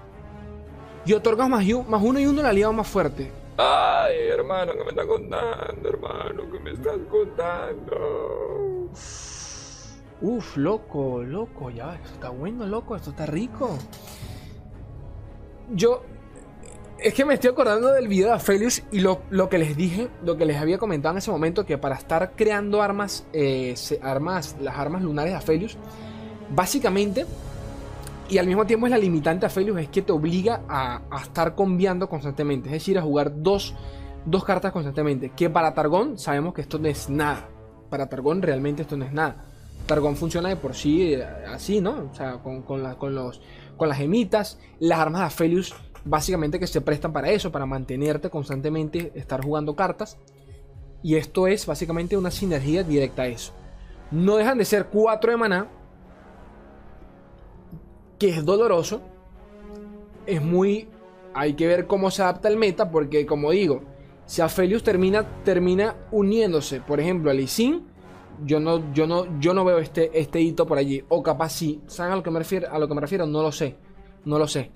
y 1.05 1.13
otorgas 1.13 1.49
más, 1.49 1.65
más 1.87 2.03
uno 2.03 2.19
y 2.19 2.25
uno 2.25 2.41
al 2.41 2.47
aliado 2.47 2.73
más 2.73 2.87
fuerte. 2.87 3.31
Ay, 3.57 4.15
hermano, 4.29 4.73
¿qué 4.73 4.83
me 4.83 4.89
estás 4.91 5.05
contando, 5.05 5.89
hermano? 5.89 6.43
¿Qué 6.51 6.59
me 6.59 6.71
estás 6.71 6.97
contando? 7.09 8.89
Uf, 10.21 10.57
loco, 10.57 11.23
loco, 11.23 11.69
ya, 11.69 11.95
esto 11.95 12.09
está 12.13 12.29
bueno, 12.29 12.65
loco, 12.65 12.95
esto 12.95 13.11
está 13.11 13.25
rico. 13.25 13.77
Yo, 15.71 16.03
es 16.97 17.13
que 17.13 17.23
me 17.25 17.35
estoy 17.35 17.51
acordando 17.51 17.93
del 17.93 18.07
video 18.07 18.27
de 18.27 18.33
Aphelios 18.33 18.83
y 18.91 18.99
lo, 18.99 19.21
que 19.49 19.57
les 19.57 19.77
dije, 19.77 20.09
lo 20.23 20.35
que 20.37 20.45
les 20.45 20.57
había 20.57 20.77
comentado 20.77 21.13
en 21.13 21.19
ese 21.19 21.31
momento, 21.31 21.65
que 21.65 21.77
para 21.77 21.95
estar 21.95 22.33
creando 22.35 22.81
armas, 22.81 23.25
eh, 23.33 23.75
armas 24.01 24.57
las 24.59 24.77
armas 24.77 25.01
lunares 25.01 25.31
de 25.31 25.37
Aphelios, 25.37 25.77
básicamente 26.53 27.25
y 28.29 28.37
al 28.37 28.45
mismo 28.45 28.65
tiempo 28.65 28.85
es 28.85 28.91
la 28.91 28.97
limitante 28.97 29.47
a 29.47 29.49
Felius, 29.49 29.79
es 29.79 29.89
que 29.89 30.03
te 30.03 30.11
obliga 30.11 30.61
a, 30.69 31.01
estar 31.21 31.55
cambiando 31.55 32.07
constantemente, 32.07 32.69
es 32.69 32.73
decir, 32.73 32.97
a 32.99 33.01
jugar 33.01 33.41
dos, 33.41 33.73
cartas 34.45 34.71
constantemente. 34.71 35.31
Que 35.35 35.49
para 35.49 35.73
Targón 35.73 36.19
sabemos 36.19 36.53
que 36.53 36.61
esto 36.61 36.77
no 36.77 36.87
es 36.87 37.09
nada. 37.09 37.49
Para 37.89 38.07
Targón 38.07 38.43
realmente 38.43 38.83
esto 38.83 38.95
no 38.97 39.05
es 39.05 39.11
nada. 39.11 39.45
Targón 39.89 40.15
funciona 40.15 40.49
de 40.49 40.55
por 40.55 40.75
sí 40.75 41.15
eh, 41.15 41.23
así, 41.47 41.81
¿no? 41.81 42.09
O 42.11 42.15
sea, 42.15 42.37
con, 42.43 42.63
los, 43.15 43.41
con 43.75 43.89
las 43.89 43.97
gemitas, 43.97 44.59
las 44.79 44.99
armas 44.99 45.21
de 45.21 45.27
Aphelios 45.27 45.73
básicamente 46.05 46.59
que 46.59 46.67
se 46.67 46.79
prestan 46.79 47.11
para 47.11 47.31
eso, 47.31 47.51
para 47.51 47.65
mantenerte 47.65 48.29
constantemente, 48.29 49.11
estar 49.15 49.43
jugando 49.43 49.75
cartas. 49.75 50.19
Y 51.01 51.15
esto 51.15 51.47
es 51.47 51.65
básicamente 51.65 52.15
una 52.15 52.29
sinergia 52.29 52.83
directa 52.83 53.23
a 53.23 53.27
eso. 53.27 53.51
No 54.11 54.35
dejan 54.37 54.59
de 54.59 54.65
ser 54.65 54.85
4 54.85 55.31
de 55.31 55.37
maná, 55.37 55.67
que 58.19 58.29
es 58.29 58.45
doloroso. 58.45 59.01
Es 60.27 60.41
muy... 60.41 60.87
Hay 61.33 61.53
que 61.53 61.65
ver 61.65 61.87
cómo 61.87 62.11
se 62.11 62.21
adapta 62.21 62.47
el 62.47 62.57
meta, 62.57 62.91
porque 62.91 63.25
como 63.25 63.49
digo, 63.49 63.81
si 64.27 64.43
Aphelios 64.43 64.83
termina, 64.83 65.25
termina 65.43 65.95
uniéndose, 66.11 66.79
por 66.79 66.99
ejemplo, 66.99 67.31
a 67.31 67.33
Lee 67.33 67.47
yo 68.45 68.59
no, 68.59 68.93
yo 68.93 69.07
no, 69.07 69.39
yo 69.39 69.53
no 69.53 69.65
veo 69.65 69.79
este, 69.79 70.17
este 70.19 70.41
hito 70.41 70.65
por 70.65 70.77
allí. 70.77 71.03
O 71.09 71.23
capaz 71.23 71.49
sí. 71.49 71.81
¿Saben 71.87 72.13
a 72.13 72.15
lo 72.15 72.23
que 72.23 72.31
me 72.31 72.39
refiero? 72.39 72.71
A 72.71 72.79
lo 72.79 72.87
que 72.87 72.95
me 72.95 73.01
refiero, 73.01 73.25
no 73.25 73.41
lo 73.41 73.51
sé. 73.51 73.75
No 74.25 74.37
lo 74.39 74.47
sé. 74.47 74.71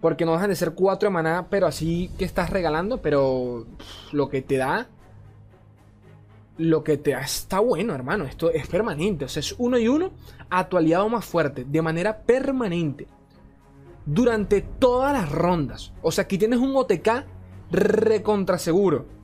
Porque 0.00 0.24
no 0.24 0.32
dejan 0.32 0.50
de 0.50 0.56
ser 0.56 0.72
4 0.72 1.08
de 1.08 1.12
maná, 1.12 1.46
pero 1.50 1.66
así 1.66 2.10
que 2.18 2.24
estás 2.24 2.50
regalando, 2.50 3.02
pero 3.02 3.66
lo 4.12 4.28
que 4.28 4.42
te 4.42 4.56
da 4.56 4.88
lo 6.60 6.84
que 6.84 6.98
te 6.98 7.12
da 7.12 7.20
está 7.20 7.58
bueno, 7.60 7.94
hermano. 7.94 8.24
Esto 8.24 8.50
es 8.50 8.68
permanente. 8.68 9.24
O 9.24 9.28
sea, 9.28 9.40
es 9.40 9.54
uno 9.58 9.78
y 9.78 9.88
uno 9.88 10.12
a 10.50 10.68
tu 10.68 10.76
aliado 10.76 11.08
más 11.08 11.24
fuerte. 11.24 11.64
De 11.64 11.82
manera 11.82 12.22
permanente. 12.22 13.06
Durante 14.04 14.60
todas 14.60 15.12
las 15.12 15.30
rondas. 15.30 15.92
O 16.02 16.12
sea, 16.12 16.24
aquí 16.24 16.36
tienes 16.36 16.58
un 16.58 16.76
OTK 16.76 17.24
recontra 17.70 18.58
seguro. 18.58 19.19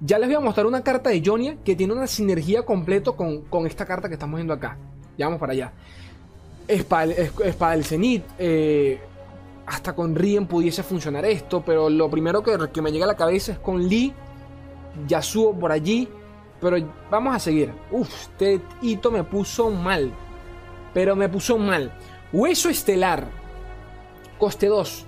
Ya 0.00 0.18
les 0.18 0.28
voy 0.28 0.36
a 0.36 0.40
mostrar 0.40 0.66
una 0.66 0.82
carta 0.82 1.10
de 1.10 1.22
Jonia 1.24 1.58
que 1.62 1.76
tiene 1.76 1.92
una 1.92 2.06
sinergia 2.06 2.64
completo 2.64 3.16
con, 3.16 3.66
esta 3.66 3.84
carta 3.84 4.08
que 4.08 4.14
estamos 4.14 4.36
viendo 4.36 4.54
acá. 4.54 4.78
Ya 5.18 5.26
vamos 5.26 5.38
para 5.38 5.52
allá. 5.52 5.72
Espada, 6.66 7.06
del 7.72 7.84
Zenith. 7.84 8.24
Eh, 8.38 8.98
hasta 9.66 9.94
con 9.94 10.14
Rien 10.14 10.46
pudiese 10.46 10.82
funcionar 10.82 11.26
esto. 11.26 11.62
Pero 11.62 11.90
lo 11.90 12.08
primero 12.08 12.42
que, 12.42 12.56
que 12.72 12.80
me 12.80 12.92
llega 12.92 13.04
a 13.04 13.08
la 13.08 13.16
cabeza 13.16 13.52
es 13.52 13.58
con 13.58 13.86
Lee. 13.86 14.14
Yasuo 15.06 15.52
por 15.52 15.70
allí. 15.70 16.08
Pero 16.62 16.78
vamos 17.10 17.36
a 17.36 17.38
seguir. 17.38 17.70
Uf, 17.90 18.08
este 18.22 18.62
hito 18.80 19.10
me 19.10 19.22
puso 19.22 19.70
mal. 19.70 20.14
Pero 20.94 21.14
me 21.14 21.28
puso 21.28 21.58
mal. 21.58 21.92
Hueso 22.32 22.70
estelar. 22.70 23.26
Coste 24.38 24.66
2. 24.66 25.04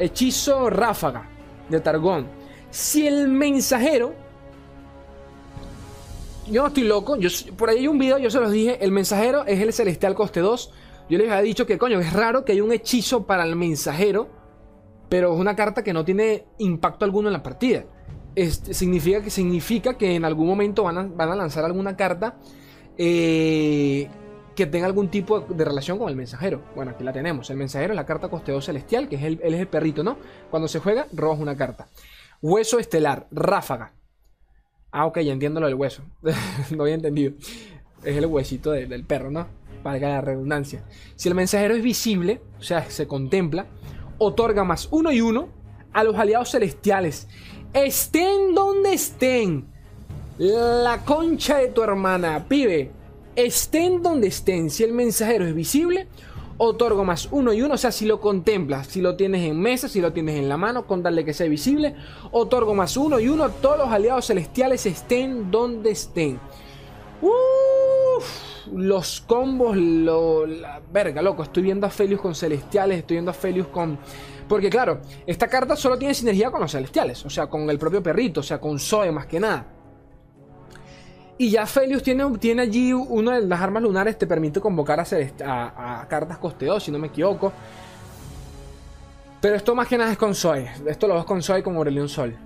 Hechizo 0.00 0.68
ráfaga 0.68 1.28
de 1.68 1.78
Targón. 1.78 2.43
Si 2.74 3.06
el 3.06 3.28
mensajero. 3.28 4.14
Yo 6.50 6.62
no 6.62 6.68
estoy 6.68 6.82
loco. 6.82 7.16
Por 7.56 7.70
ahí 7.70 7.78
hay 7.78 7.88
un 7.88 7.98
video, 7.98 8.18
yo 8.18 8.30
se 8.30 8.40
los 8.40 8.50
dije. 8.50 8.84
El 8.84 8.90
mensajero 8.90 9.46
es 9.46 9.60
el 9.60 9.72
celestial 9.72 10.16
coste 10.16 10.40
2. 10.40 10.72
Yo 11.08 11.18
les 11.18 11.30
había 11.30 11.42
dicho 11.42 11.66
que, 11.66 11.78
coño, 11.78 12.00
es 12.00 12.12
raro 12.12 12.44
que 12.44 12.50
haya 12.50 12.64
un 12.64 12.72
hechizo 12.72 13.26
para 13.26 13.44
el 13.44 13.54
mensajero. 13.54 14.28
Pero 15.08 15.32
es 15.34 15.38
una 15.38 15.54
carta 15.54 15.84
que 15.84 15.92
no 15.92 16.04
tiene 16.04 16.46
impacto 16.58 17.04
alguno 17.04 17.28
en 17.28 17.34
la 17.34 17.42
partida 17.44 17.84
significa, 18.42 19.22
que, 19.22 19.30
significa 19.30 19.94
que 19.94 20.16
en 20.16 20.24
algún 20.24 20.46
momento 20.46 20.82
van 20.82 21.20
a, 21.20 21.36
lanzar 21.36 21.64
alguna 21.64 21.96
carta 21.96 22.36
eh, 22.98 24.08
que 24.56 24.66
tenga 24.66 24.86
algún 24.86 25.08
tipo 25.08 25.40
de 25.40 25.64
relación 25.64 25.98
con 25.98 26.08
el 26.08 26.16
mensajero. 26.16 26.62
Bueno, 26.74 26.92
aquí 26.92 27.04
la 27.04 27.12
tenemos. 27.12 27.50
El 27.50 27.56
mensajero 27.56 27.92
es 27.92 27.96
la 27.96 28.06
carta 28.06 28.28
costeo 28.28 28.60
celestial, 28.60 29.08
que 29.08 29.16
es 29.16 29.22
el, 29.22 29.40
él 29.42 29.54
es 29.54 29.60
el 29.60 29.68
perrito, 29.68 30.02
¿no? 30.02 30.16
Cuando 30.50 30.68
se 30.68 30.80
juega, 30.80 31.06
robas 31.12 31.38
una 31.38 31.56
carta. 31.56 31.88
Hueso 32.40 32.78
estelar, 32.78 33.26
ráfaga. 33.30 33.94
Ah, 34.90 35.06
ok, 35.06 35.20
ya 35.20 35.32
entiendo 35.32 35.60
lo 35.60 35.66
del 35.66 35.74
hueso. 35.74 36.02
no 36.76 36.84
había 36.84 36.94
entendido. 36.94 37.32
Es 38.02 38.16
el 38.16 38.26
huesito 38.26 38.70
del 38.70 39.04
perro, 39.04 39.30
¿no? 39.30 39.46
Para 39.82 39.98
la 39.98 40.20
redundancia. 40.20 40.84
Si 41.16 41.28
el 41.28 41.34
mensajero 41.34 41.74
es 41.74 41.82
visible, 41.82 42.40
o 42.58 42.62
sea, 42.62 42.88
se 42.90 43.06
contempla, 43.06 43.66
otorga 44.18 44.64
más 44.64 44.88
uno 44.90 45.10
y 45.10 45.20
uno 45.20 45.48
a 45.92 46.04
los 46.04 46.16
aliados 46.16 46.50
celestiales 46.50 47.28
Estén 47.74 48.54
donde 48.54 48.92
estén. 48.92 49.66
La 50.38 51.04
concha 51.04 51.58
de 51.58 51.66
tu 51.68 51.82
hermana, 51.82 52.46
pibe. 52.48 52.92
Estén 53.34 54.00
donde 54.00 54.28
estén. 54.28 54.70
Si 54.70 54.84
el 54.84 54.92
mensajero 54.92 55.44
es 55.44 55.56
visible, 55.56 56.06
otorgo 56.58 57.04
más 57.04 57.28
uno 57.30 57.52
y 57.52 57.62
uno. 57.62 57.74
O 57.74 57.78
sea, 57.78 57.92
si 57.92 58.06
lo 58.06 58.20
contemplas, 58.20 58.86
si 58.86 59.00
lo 59.00 59.16
tienes 59.16 59.42
en 59.48 59.60
mesa, 59.60 59.88
si 59.88 60.00
lo 60.00 60.12
tienes 60.12 60.36
en 60.36 60.48
la 60.48 60.56
mano, 60.56 60.86
con 60.86 61.02
darle 61.02 61.24
que 61.24 61.34
sea 61.34 61.48
visible, 61.48 61.94
otorgo 62.32 62.74
más 62.74 62.96
uno 62.96 63.20
y 63.20 63.28
uno. 63.28 63.48
Todos 63.50 63.78
los 63.78 63.88
aliados 63.88 64.26
celestiales 64.26 64.86
estén 64.86 65.50
donde 65.50 65.90
estén. 65.90 66.38
Uff, 67.22 68.66
los 68.72 69.20
combos, 69.22 69.76
lo, 69.76 70.44
verga, 70.92 71.22
loco. 71.22 71.42
Estoy 71.42 71.62
viendo 71.62 71.86
a 71.86 71.90
Felius 71.90 72.20
con 72.20 72.34
celestiales, 72.34 72.98
estoy 72.98 73.16
viendo 73.16 73.30
a 73.30 73.34
Felius 73.34 73.68
con 73.68 73.98
porque 74.48 74.68
claro, 74.68 75.00
esta 75.26 75.48
carta 75.48 75.74
solo 75.74 75.98
tiene 75.98 76.12
sinergia 76.12 76.50
con 76.50 76.60
los 76.60 76.72
celestiales, 76.72 77.24
o 77.24 77.30
sea, 77.30 77.46
con 77.46 77.68
el 77.70 77.78
propio 77.78 78.02
perrito, 78.02 78.40
o 78.40 78.42
sea, 78.42 78.60
con 78.60 78.78
Zoe 78.78 79.10
más 79.10 79.26
que 79.26 79.40
nada. 79.40 79.66
Y 81.36 81.50
ya 81.50 81.66
Felius 81.66 82.02
tiene, 82.02 82.24
tiene 82.38 82.62
allí 82.62 82.92
una 82.92 83.40
de 83.40 83.46
las 83.46 83.60
armas 83.60 83.82
lunares, 83.82 84.16
te 84.16 84.26
permite 84.26 84.60
convocar 84.60 85.00
a, 85.00 86.06
cartas 86.08 86.38
coste 86.38 86.66
2, 86.66 86.82
si 86.82 86.90
no 86.92 86.98
me 86.98 87.08
equivoco. 87.08 87.52
Pero 89.40 89.56
esto 89.56 89.74
más 89.74 89.88
que 89.88 89.98
nada 89.98 90.12
es 90.12 90.18
con 90.18 90.34
Zoe. 90.34 90.70
Esto 90.86 91.08
lo 91.08 91.16
ves 91.16 91.24
con 91.24 91.42
Zoe 91.42 91.62
con 91.62 91.76
Aurelion 91.76 92.08
Sol. 92.08 92.36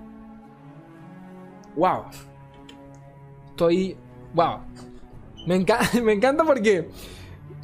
Wow. 1.75 2.05
Estoy. 3.51 3.95
Wow. 4.33 4.59
Me, 5.45 5.65
me 6.03 6.13
encanta 6.13 6.43
porque 6.43 6.89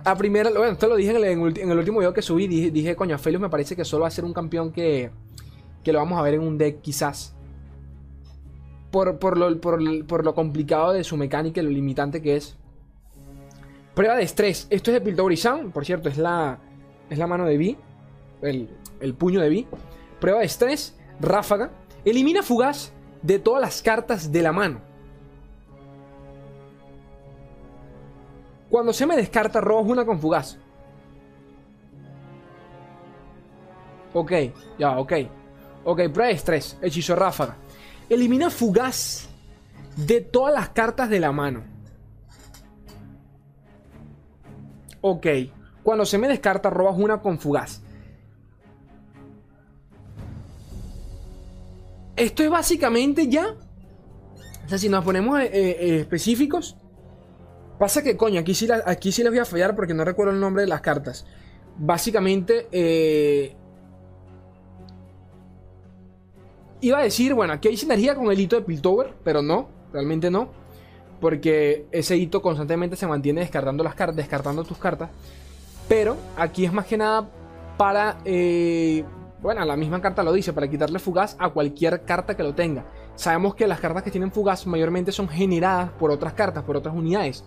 a 0.06 0.16
primera, 0.16 0.52
bueno, 0.52 0.74
esto 0.74 0.88
lo 0.88 0.96
dije 0.96 1.12
en 1.12 1.42
el, 1.42 1.78
último 1.78 2.00
video 2.00 2.14
que 2.14 2.22
subí, 2.22 2.48
dije, 2.48 2.70
dije, 2.70 2.96
coño, 2.96 3.18
Felius 3.18 3.42
me 3.42 3.50
parece 3.50 3.76
que 3.76 3.84
solo 3.84 4.04
va 4.04 4.08
a 4.08 4.12
ser 4.12 4.24
un 4.24 4.34
campeón 4.34 4.72
que, 4.72 5.10
que 5.84 5.92
lo 5.92 6.00
vamos 6.00 6.20
a 6.20 6.22
ver 6.22 6.36
en 6.36 6.42
un 6.42 6.58
deck 6.58 6.82
quizás. 6.82 7.35
Por, 8.92 9.20
por, 9.20 9.38
lo, 9.38 9.60
por, 9.60 10.24
lo 10.24 10.36
complicado 10.36 10.94
de 10.94 11.04
su 11.04 11.18
mecánica 11.18 11.62
y 11.62 11.64
lo 11.64 11.70
limitante 11.70 12.22
que 12.22 12.38
es. 12.38 12.56
Prueba 13.94 14.16
de 14.16 14.24
estrés. 14.24 14.68
Esto 14.70 14.92
es 14.92 14.96
de 14.96 15.02
Piltover 15.02 15.36
Sound, 15.38 15.74
por 15.74 15.86
cierto, 15.86 16.10
es 16.10 16.18
la, 16.18 16.60
es 17.10 17.18
la 17.18 17.28
mano 17.28 17.46
de 17.46 17.58
Vi, 17.58 17.78
el, 18.42 18.70
el 19.00 19.14
puño 19.14 19.42
de 19.42 19.50
Vi. 19.50 19.68
Prueba 20.20 20.40
de 20.40 20.46
estrés, 20.46 20.98
ráfaga. 21.20 21.72
Elimina 22.06 22.44
fugaz 22.44 22.94
de 23.22 23.40
todas 23.40 23.62
las 23.62 23.82
cartas 23.82 24.32
de 24.32 24.42
la 24.42 24.52
mano. 24.52 24.80
Cuando 28.70 28.94
se 28.94 29.06
me 29.06 29.16
descarta, 29.16 29.62
robo 29.62 29.92
una 29.92 30.06
con 30.06 30.20
fugaz. 30.20 30.58
Ok, 34.14 34.32
ya, 34.80 34.98
ok. 34.98 35.14
Ok, 35.84 36.02
prueba 36.14 36.28
de 36.28 36.34
estrés. 36.34 36.78
Hechizo 36.82 37.16
ráfaga. 37.16 37.58
Elimina 38.10 38.50
fugaz 38.50 39.28
de 39.96 40.22
todas 40.22 40.54
las 40.54 40.70
cartas 40.70 41.10
de 41.10 41.20
la 41.20 41.32
mano. 41.32 41.64
Ok. 45.02 45.28
Cuando 45.84 46.06
se 46.06 46.18
me 46.18 46.28
descarta, 46.28 46.70
robas 46.70 46.96
una 46.98 47.22
con 47.22 47.40
fugaz. 47.40 47.82
Esto 52.16 52.44
es 52.44 52.50
básicamente 52.50 53.28
ya. 53.28 53.56
O 54.66 54.70
sea, 54.70 54.78
si 54.78 54.90
nos 54.90 55.04
ponemos 55.04 55.40
eh, 55.40 55.50
eh, 55.54 56.00
específicos, 56.00 56.76
Pasa 57.78 58.02
que, 58.02 58.16
coño, 58.16 58.40
aquí 58.40 58.54
sí, 58.54 58.68
aquí 58.86 59.12
sí 59.12 59.22
les 59.22 59.32
voy 59.32 59.40
a 59.40 59.46
fallar 59.46 59.76
porque 59.76 59.94
no 59.94 60.06
recuerdo 60.06 60.34
el 60.34 60.40
nombre 60.40 60.64
de 60.64 60.68
las 60.68 60.82
cartas. 60.82 61.26
Básicamente, 61.78 62.68
eh, 62.72 63.56
iba 66.82 67.00
a 67.00 67.04
decir, 67.04 67.34
bueno, 67.34 67.54
aquí 67.54 67.68
hay 67.68 67.78
sinergia 67.78 68.16
con 68.16 68.32
el 68.32 68.40
hito 68.40 68.56
de 68.56 68.62
Piltover, 68.62 69.14
pero 69.24 69.42
no, 69.42 69.70
realmente 69.92 70.30
no. 70.30 70.50
Porque 71.20 71.88
ese 71.92 72.18
hito 72.18 72.42
constantemente 72.42 72.96
se 72.96 73.08
mantiene 73.08 73.42
descartando 73.42 73.84
las 73.84 73.96
cartas, 73.96 74.18
descartando 74.18 74.64
tus 74.64 74.78
cartas. 74.78 75.10
Pero 75.88 76.18
aquí 76.38 76.66
es 76.66 76.74
más 76.74 76.86
que 76.86 76.98
nada 76.98 77.30
para, 77.78 78.18
eh, 78.26 79.04
bueno, 79.42 79.64
la 79.64 79.76
misma 79.76 80.02
carta 80.02 80.24
lo 80.24 80.34
dice, 80.34 80.54
para 80.54 80.70
quitarle 80.70 81.00
fugaz 81.00 81.36
a 81.40 81.50
cualquier 81.50 82.04
carta 82.04 82.36
que 82.36 82.44
lo 82.44 82.54
tenga. 82.54 82.86
Sabemos 83.16 83.56
que 83.56 83.68
las 83.68 83.80
cartas 83.80 84.04
que 84.04 84.12
tienen 84.12 84.32
fugaz 84.32 84.68
mayormente 84.68 85.12
son 85.12 85.30
generadas 85.30 85.92
por 85.92 86.12
otras 86.12 86.34
cartas, 86.34 86.64
por 86.64 86.76
otras 86.76 86.96
unidades. 86.96 87.44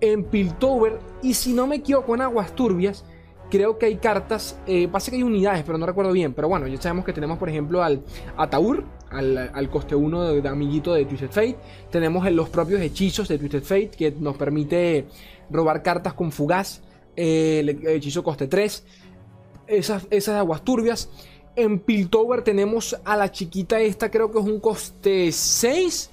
En 0.00 0.24
Piltover, 0.24 0.98
y 1.22 1.34
si 1.34 1.52
no 1.52 1.66
me 1.66 1.76
equivoco 1.76 2.14
en 2.14 2.22
Aguas 2.22 2.54
Turbias, 2.54 3.04
creo 3.52 3.76
que 3.76 3.84
hay 3.84 3.96
cartas, 3.96 4.58
eh, 4.66 4.88
pasa 4.88 5.10
que 5.10 5.18
hay 5.18 5.22
unidades, 5.22 5.62
pero 5.62 5.76
no 5.76 5.84
recuerdo 5.84 6.10
bien. 6.10 6.32
Pero 6.32 6.48
bueno, 6.48 6.66
ya 6.66 6.80
sabemos 6.80 7.04
que 7.04 7.12
tenemos, 7.12 7.36
por 7.36 7.50
ejemplo, 7.50 7.82
al 7.82 8.02
Ataur, 8.38 8.86
al, 9.10 9.68
coste 9.70 9.94
1 9.94 10.40
de, 10.40 10.48
amiguito 10.48 10.94
de 10.94 11.04
Twisted 11.04 11.28
Fate. 11.28 11.58
Tenemos 11.90 12.28
los 12.32 12.48
propios 12.48 12.80
hechizos 12.80 13.28
de 13.28 13.36
Twisted 13.36 13.62
Fate, 13.62 13.90
que 13.90 14.10
nos 14.10 14.38
permite 14.38 15.04
robar 15.50 15.82
cartas 15.82 16.14
con 16.14 16.32
fugaz. 16.32 16.80
Eh, 17.14 17.58
el 17.60 17.86
hechizo 17.88 18.24
coste 18.24 18.46
3. 18.46 18.84
Esas, 19.66 20.06
esas 20.08 20.36
aguas 20.36 20.62
turbias. 20.62 21.10
En 21.54 21.78
Piltover 21.78 22.42
tenemos 22.42 22.98
a 23.04 23.18
la 23.18 23.30
chiquita 23.30 23.78
esta, 23.82 24.10
creo 24.10 24.32
que 24.32 24.38
es 24.38 24.46
un 24.46 24.60
coste 24.60 25.30
6. 25.30 26.08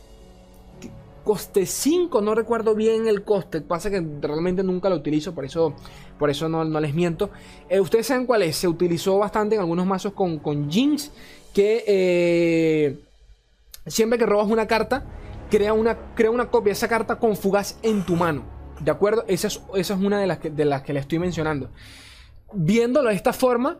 Coste 1.24 1.66
5, 1.66 2.22
no 2.22 2.36
recuerdo 2.36 2.76
bien 2.76 3.08
el 3.08 3.24
coste. 3.24 3.62
Pasa 3.62 3.90
que 3.90 4.04
realmente 4.22 4.64
nunca 4.64 4.90
lo 4.90 4.96
utilizo, 4.96 5.34
por 5.34 5.46
eso, 5.46 5.74
por 6.18 6.30
eso 6.30 6.50
no, 6.50 6.64
les 6.80 6.94
miento. 6.94 7.30
Eh, 7.70 7.80
Ustedes 7.80 8.08
saben 8.08 8.26
cuál 8.26 8.44
es. 8.44 8.56
Se 8.56 8.68
utilizó 8.68 9.18
bastante 9.18 9.56
en 9.56 9.62
algunos 9.62 9.86
mazos 9.86 10.14
con, 10.14 10.40
con. 10.40 10.70
Que 10.70 11.84
eh, 11.88 13.00
siempre 13.88 14.20
que 14.20 14.26
robas 14.26 14.48
una 14.48 14.68
carta, 14.68 15.04
crea 15.50 15.74
una, 15.74 15.98
crea 16.16 16.32
una 16.32 16.50
copia 16.50 16.72
de 16.72 16.74
esa 16.74 16.88
carta 16.88 17.18
con 17.18 17.36
fugaz 17.36 17.78
en 17.82 18.06
tu 18.06 18.16
mano. 18.16 18.44
¿De 18.80 18.92
acuerdo? 18.92 19.26
Esa 19.28 19.48
es, 19.48 19.62
esa 19.76 19.94
es 19.94 20.00
una 20.00 20.20
de 20.20 20.28
las, 20.28 20.40
que, 20.40 20.50
de 20.50 20.66
las 20.66 20.84
que 20.84 20.94
le 20.94 21.00
estoy 21.00 21.20
mencionando. 21.20 21.70
Viéndolo 22.54 23.10
de 23.10 23.16
esta 23.16 23.34
forma, 23.34 23.80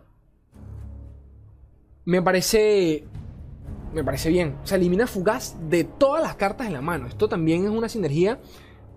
me 2.06 2.22
parece. 2.22 3.06
Me 3.94 4.04
parece 4.04 4.30
bien. 4.30 4.56
Se 4.64 4.76
elimina 4.76 5.08
fugaz 5.08 5.56
de 5.70 5.84
todas 5.84 6.22
las 6.22 6.36
cartas 6.36 6.68
en 6.68 6.74
la 6.74 6.82
mano. 6.82 7.08
Esto 7.08 7.28
también 7.28 7.64
es 7.66 7.72
una 7.72 7.90
sinergia 7.90 8.40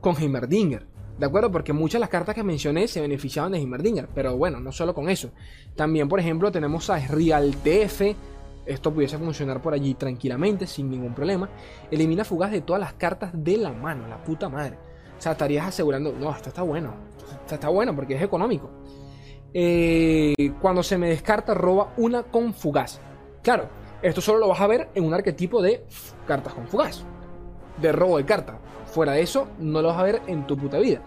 con 0.01 0.17
Heimerdinger. 0.17 0.87
¿De 1.19 1.27
acuerdo? 1.27 1.51
Porque 1.51 1.73
muchas 1.73 1.95
de 1.95 2.01
las 2.01 2.09
cartas 2.09 2.35
que 2.35 2.43
mencioné 2.43 2.89
se 2.89 3.01
beneficiaban 3.01 3.53
de 3.53 3.59
Heimerdinger. 3.59 4.09
Pero 4.15 4.37
bueno, 4.37 4.61
no 4.61 4.71
solo 4.71 4.95
con 4.95 5.09
eso. 5.09 5.31
También, 5.77 6.09
por 6.09 6.21
ejemplo, 6.21 6.53
tenemos 6.53 6.91
a 6.91 6.99
Real 6.99 7.55
TF. 7.57 8.03
Esto 8.67 8.93
pudiese 8.93 9.19
funcionar 9.19 9.63
por 9.63 9.73
allí 9.73 9.95
tranquilamente, 9.95 10.67
sin 10.67 10.91
ningún 10.91 11.15
problema. 11.15 11.49
Elimina 11.91 12.25
fugaz 12.25 12.53
de 12.53 12.61
todas 12.61 12.81
las 12.81 12.93
cartas 12.93 13.31
de 13.33 13.57
la 13.57 13.73
mano, 13.73 14.07
la 14.09 14.23
puta 14.23 14.49
madre. 14.49 14.77
O 15.19 15.21
sea, 15.21 15.33
estarías 15.33 15.67
asegurando. 15.67 16.13
No, 16.13 16.31
esto 16.35 16.51
está 16.51 16.63
bueno. 16.63 16.95
Esto 17.41 17.55
está 17.55 17.69
bueno 17.69 17.95
porque 17.97 18.15
es 18.15 18.23
económico. 18.23 18.71
Eh, 19.55 20.35
cuando 20.61 20.83
se 20.83 20.99
me 20.99 21.09
descarta, 21.09 21.55
roba 21.55 21.93
una 21.97 22.25
con 22.25 22.55
fugaz. 22.55 23.01
Claro, 23.43 23.69
esto 24.03 24.21
solo 24.21 24.39
lo 24.39 24.49
vas 24.49 24.61
a 24.61 24.67
ver 24.67 24.89
en 24.95 25.05
un 25.05 25.15
arquetipo 25.15 25.63
de 25.63 25.85
cartas 26.27 26.55
con 26.55 26.67
fugaz. 26.67 27.03
De 27.81 27.93
robo 27.93 28.19
de 28.19 28.25
carta. 28.25 28.59
Fuera 28.87 29.13
de 29.13 29.23
eso, 29.23 29.49
no 29.59 29.81
lo 29.81 29.89
vas 29.89 29.99
a 29.99 30.03
ver 30.03 30.23
en 30.27 30.47
tu 30.47 30.57
puta 30.57 30.79
vida. 30.79 31.01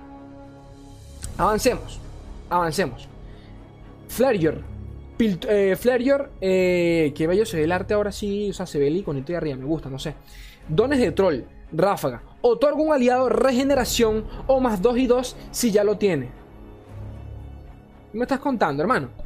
Avancemos. 1.37 1.99
Avancemos. 2.49 3.07
Flareyor. 4.07 4.63
Eh. 5.19 5.77
Eh, 6.41 7.13
qué 7.15 7.27
bello 7.27 7.45
se 7.45 7.57
ve 7.57 7.63
el 7.63 7.71
arte 7.71 7.93
ahora 7.93 8.11
sí. 8.11 8.49
O 8.49 8.53
sea, 8.53 8.65
se 8.65 8.79
ve 8.79 8.87
el 8.87 8.97
iconito 8.97 9.33
de 9.33 9.37
arriba. 9.37 9.57
Me 9.57 9.65
gusta, 9.65 9.89
no 9.89 9.99
sé. 9.99 10.15
Dones 10.67 10.99
de 10.99 11.11
troll. 11.11 11.41
Ráfaga. 11.71 12.21
Otorga 12.41 12.81
un 12.81 12.93
aliado 12.93 13.29
regeneración 13.29 14.25
o 14.47 14.59
más 14.59 14.81
2 14.81 14.97
y 14.97 15.07
2 15.07 15.35
si 15.51 15.71
ya 15.71 15.83
lo 15.83 15.97
tiene. 15.97 16.29
¿Qué 18.11 18.17
me 18.17 18.23
estás 18.23 18.39
contando, 18.39 18.81
hermano? 18.81 19.24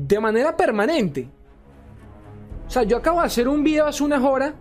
De 0.00 0.20
manera 0.20 0.56
permanente. 0.56 1.28
O 2.68 2.70
sea, 2.70 2.84
yo 2.84 2.98
acabo 2.98 3.18
de 3.18 3.26
hacer 3.26 3.48
un 3.48 3.64
video 3.64 3.84
hace 3.84 4.04
unas 4.04 4.22
horas. 4.22 4.54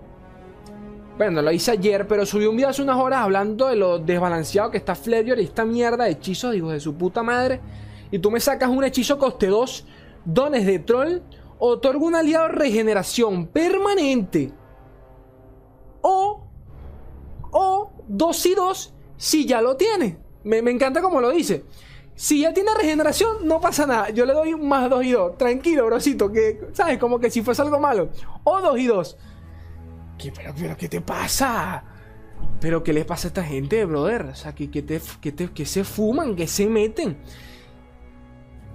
Bueno, 1.15 1.43
lo 1.43 1.51
hice 1.51 1.71
ayer, 1.71 2.07
pero 2.07 2.25
subí 2.25 2.47
un 2.47 2.55
video 2.55 2.69
hace 2.69 2.81
unas 2.81 2.97
horas 2.97 3.19
hablando 3.19 3.67
de 3.67 3.75
lo 3.75 3.99
desbalanceado 3.99 4.71
que 4.71 4.77
está 4.77 4.95
Flareor 4.95 5.37
y 5.37 5.43
esta 5.43 5.63
mierda 5.63 6.05
de 6.05 6.11
hechizos, 6.11 6.53
digo, 6.53 6.71
de 6.71 6.79
su 6.79 6.95
puta 6.95 7.21
madre. 7.21 7.61
Y 8.09 8.17
tú 8.17 8.31
me 8.31 8.39
sacas 8.39 8.69
un 8.69 8.83
hechizo 8.83 9.19
coste 9.19 9.45
2, 9.45 9.85
dones 10.25 10.65
de 10.65 10.79
troll, 10.79 11.19
otorga 11.59 12.03
un 12.03 12.15
aliado 12.15 12.47
regeneración 12.47 13.45
permanente. 13.45 14.51
O, 16.01 16.47
o 17.51 17.91
2 18.07 18.45
y 18.47 18.55
2 18.55 18.93
si 19.17 19.45
ya 19.45 19.61
lo 19.61 19.75
tiene. 19.77 20.17
Me, 20.43 20.63
me 20.63 20.71
encanta 20.71 20.99
como 20.99 21.21
lo 21.21 21.29
dice. 21.29 21.63
Si 22.17 22.41
ya 22.41 22.51
tiene 22.51 22.71
regeneración, 22.73 23.47
no 23.47 23.61
pasa 23.61 23.85
nada. 23.85 24.09
Yo 24.09 24.25
le 24.25 24.33
doy 24.33 24.55
más 24.55 24.89
2 24.89 25.05
y 25.05 25.11
2. 25.11 25.37
Tranquilo, 25.37 25.85
brocito. 25.85 26.31
Que, 26.31 26.69
¿sabes? 26.73 26.97
Como 26.97 27.19
que 27.19 27.29
si 27.29 27.43
fuese 27.43 27.61
algo 27.61 27.79
malo. 27.79 28.09
O 28.43 28.59
2 28.59 28.79
y 28.79 28.87
2. 28.87 29.17
¿Qué, 30.17 30.33
pero, 30.35 30.75
¿qué 30.75 30.89
te 30.89 30.99
pasa? 30.99 31.83
¿Pero 32.59 32.83
qué 32.83 32.91
le 32.91 33.05
pasa 33.05 33.27
a 33.27 33.29
esta 33.29 33.43
gente, 33.43 33.85
brother? 33.85 34.23
O 34.31 34.35
sea, 34.35 34.55
que, 34.55 34.71
que, 34.71 34.81
te, 34.81 34.99
que, 35.21 35.31
te, 35.31 35.51
que 35.51 35.67
se 35.67 35.83
fuman, 35.83 36.35
que 36.35 36.47
se 36.47 36.65
meten. 36.65 37.19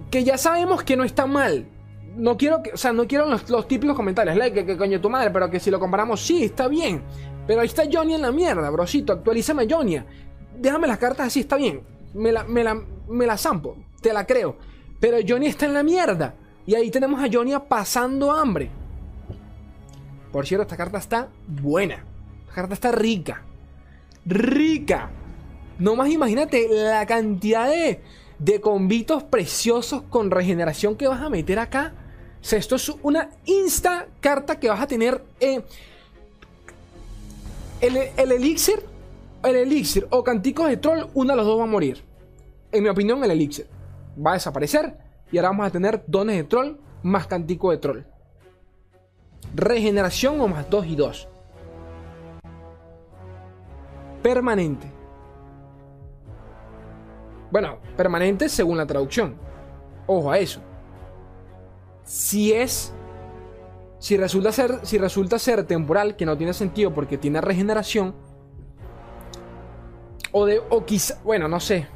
Que 0.08 0.22
ya 0.22 0.38
sabemos 0.38 0.84
que 0.84 0.96
no 0.96 1.02
está 1.02 1.26
mal. 1.26 1.66
No 2.14 2.36
quiero 2.36 2.62
que, 2.62 2.70
o 2.70 2.76
sea, 2.76 2.92
no 2.92 3.08
quiero 3.08 3.26
los, 3.26 3.50
los 3.50 3.66
típicos 3.66 3.96
comentarios. 3.96 4.36
Like, 4.36 4.60
que, 4.60 4.66
que, 4.66 4.76
coño 4.76 5.00
tu 5.00 5.10
madre, 5.10 5.32
pero 5.32 5.50
que 5.50 5.58
si 5.58 5.68
lo 5.68 5.80
comparamos, 5.80 6.24
sí, 6.24 6.44
está 6.44 6.68
bien. 6.68 7.02
Pero 7.48 7.60
ahí 7.62 7.66
está 7.66 7.82
Johnny 7.92 8.14
en 8.14 8.22
la 8.22 8.30
mierda, 8.30 8.70
brocito. 8.70 9.14
Actualízame 9.14 9.66
Johnny. 9.68 9.98
Déjame 10.56 10.86
las 10.86 10.98
cartas 10.98 11.26
así, 11.26 11.40
está 11.40 11.56
bien. 11.56 11.82
Me 12.14 12.30
la, 12.30 12.44
me 12.44 12.62
la, 12.62 12.80
me 13.12 13.26
la 13.26 13.36
zampo, 13.36 13.76
te 14.00 14.12
la 14.12 14.26
creo. 14.26 14.56
Pero 15.00 15.18
Johnny 15.26 15.46
está 15.46 15.66
en 15.66 15.74
la 15.74 15.82
mierda. 15.82 16.34
Y 16.66 16.74
ahí 16.74 16.90
tenemos 16.90 17.22
a 17.22 17.28
Johnny 17.32 17.52
pasando 17.68 18.30
hambre. 18.30 18.70
Por 20.30 20.46
cierto, 20.46 20.62
esta 20.62 20.76
carta 20.76 20.98
está 20.98 21.28
buena. 21.46 22.04
Esta 22.42 22.54
carta 22.54 22.74
está 22.74 22.92
rica. 22.92 23.42
Rica. 24.24 25.10
No 25.78 25.96
más 25.96 26.08
imagínate 26.08 26.68
la 26.70 27.04
cantidad 27.06 27.68
de, 27.68 28.00
de 28.38 28.60
convitos 28.60 29.24
preciosos 29.24 30.02
con 30.02 30.30
regeneración 30.30 30.96
que 30.96 31.08
vas 31.08 31.20
a 31.20 31.28
meter 31.28 31.58
acá. 31.58 31.94
Esto 32.40 32.76
es 32.76 32.88
una 33.02 33.30
insta 33.44 34.06
carta 34.20 34.60
que 34.60 34.68
vas 34.68 34.80
a 34.80 34.86
tener. 34.86 35.24
Eh, 35.40 35.62
el, 37.80 37.96
el 38.16 38.32
elixir. 38.32 38.84
El 39.42 39.56
elixir 39.56 40.06
o 40.10 40.22
canticos 40.22 40.68
de 40.68 40.76
troll, 40.76 41.06
uno 41.14 41.32
de 41.32 41.36
los 41.36 41.44
dos 41.44 41.58
va 41.58 41.64
a 41.64 41.66
morir 41.66 42.11
en 42.72 42.82
mi 42.82 42.88
opinión, 42.88 43.22
el 43.22 43.30
elixir 43.30 43.66
va 44.24 44.32
a 44.32 44.34
desaparecer 44.34 44.96
y 45.30 45.38
ahora 45.38 45.50
vamos 45.50 45.66
a 45.66 45.70
tener 45.70 46.04
dones 46.06 46.36
de 46.36 46.44
troll 46.44 46.76
más 47.02 47.26
cantico 47.26 47.70
de 47.70 47.78
troll. 47.78 48.02
Regeneración 49.54 50.40
o 50.40 50.48
más 50.48 50.68
2 50.70 50.86
y 50.86 50.96
2. 50.96 51.28
Permanente. 54.22 54.90
Bueno, 57.50 57.78
permanente 57.96 58.48
según 58.48 58.78
la 58.78 58.86
traducción. 58.86 59.36
Ojo 60.06 60.30
a 60.30 60.38
eso. 60.38 60.60
Si 62.04 62.52
es. 62.52 62.94
Si 63.98 64.16
resulta 64.16 64.50
ser, 64.50 64.80
si 64.84 64.98
resulta 64.98 65.38
ser 65.38 65.64
temporal, 65.64 66.16
que 66.16 66.26
no 66.26 66.36
tiene 66.36 66.54
sentido 66.54 66.92
porque 66.94 67.18
tiene 67.18 67.40
regeneración. 67.40 68.14
O 70.32 70.46
de. 70.46 70.60
O 70.70 70.84
quizá. 70.84 71.20
Bueno, 71.24 71.46
no 71.46 71.60
sé. 71.60 71.86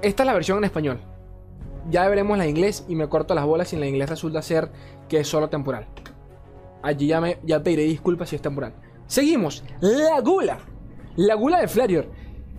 Esta 0.00 0.22
es 0.22 0.26
la 0.26 0.34
versión 0.34 0.58
en 0.58 0.64
español. 0.64 1.00
Ya 1.90 2.08
veremos 2.08 2.38
la 2.38 2.46
inglés 2.46 2.84
y 2.88 2.94
me 2.94 3.08
corto 3.08 3.34
las 3.34 3.44
bolas 3.44 3.68
si 3.68 3.76
en 3.76 3.80
la 3.80 3.88
inglés 3.88 4.08
resulta 4.08 4.42
ser 4.42 4.70
que 5.08 5.20
es 5.20 5.28
solo 5.28 5.48
temporal. 5.48 5.86
Allí 6.82 7.08
ya, 7.08 7.20
me, 7.20 7.38
ya 7.44 7.62
pediré 7.62 7.82
disculpas 7.82 8.28
si 8.28 8.36
es 8.36 8.42
temporal. 8.42 8.74
Seguimos. 9.06 9.64
La 9.80 10.20
gula. 10.20 10.58
La 11.16 11.34
gula 11.34 11.60
de 11.60 11.66
Flareor. 11.66 12.06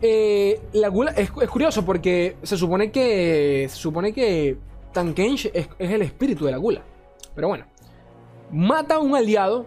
Eh, 0.02 0.60
la 0.74 0.90
gula 0.90 1.12
es, 1.12 1.32
curioso 1.32 1.86
porque 1.86 2.36
se 2.44 2.58
supone 2.58 2.92
que. 2.92 3.68
Se 3.70 3.76
supone 3.78 4.12
que 4.12 4.58
Tankensh 4.92 5.52
es, 5.54 5.70
es 5.78 5.92
el 5.92 6.02
espíritu 6.02 6.46
de 6.46 6.52
la 6.52 6.58
gula. 6.58 6.82
Pero 7.36 7.48
bueno. 7.48 7.66
Mata 8.52 8.96
a 8.96 9.00
un 9.00 9.16
aliado 9.16 9.66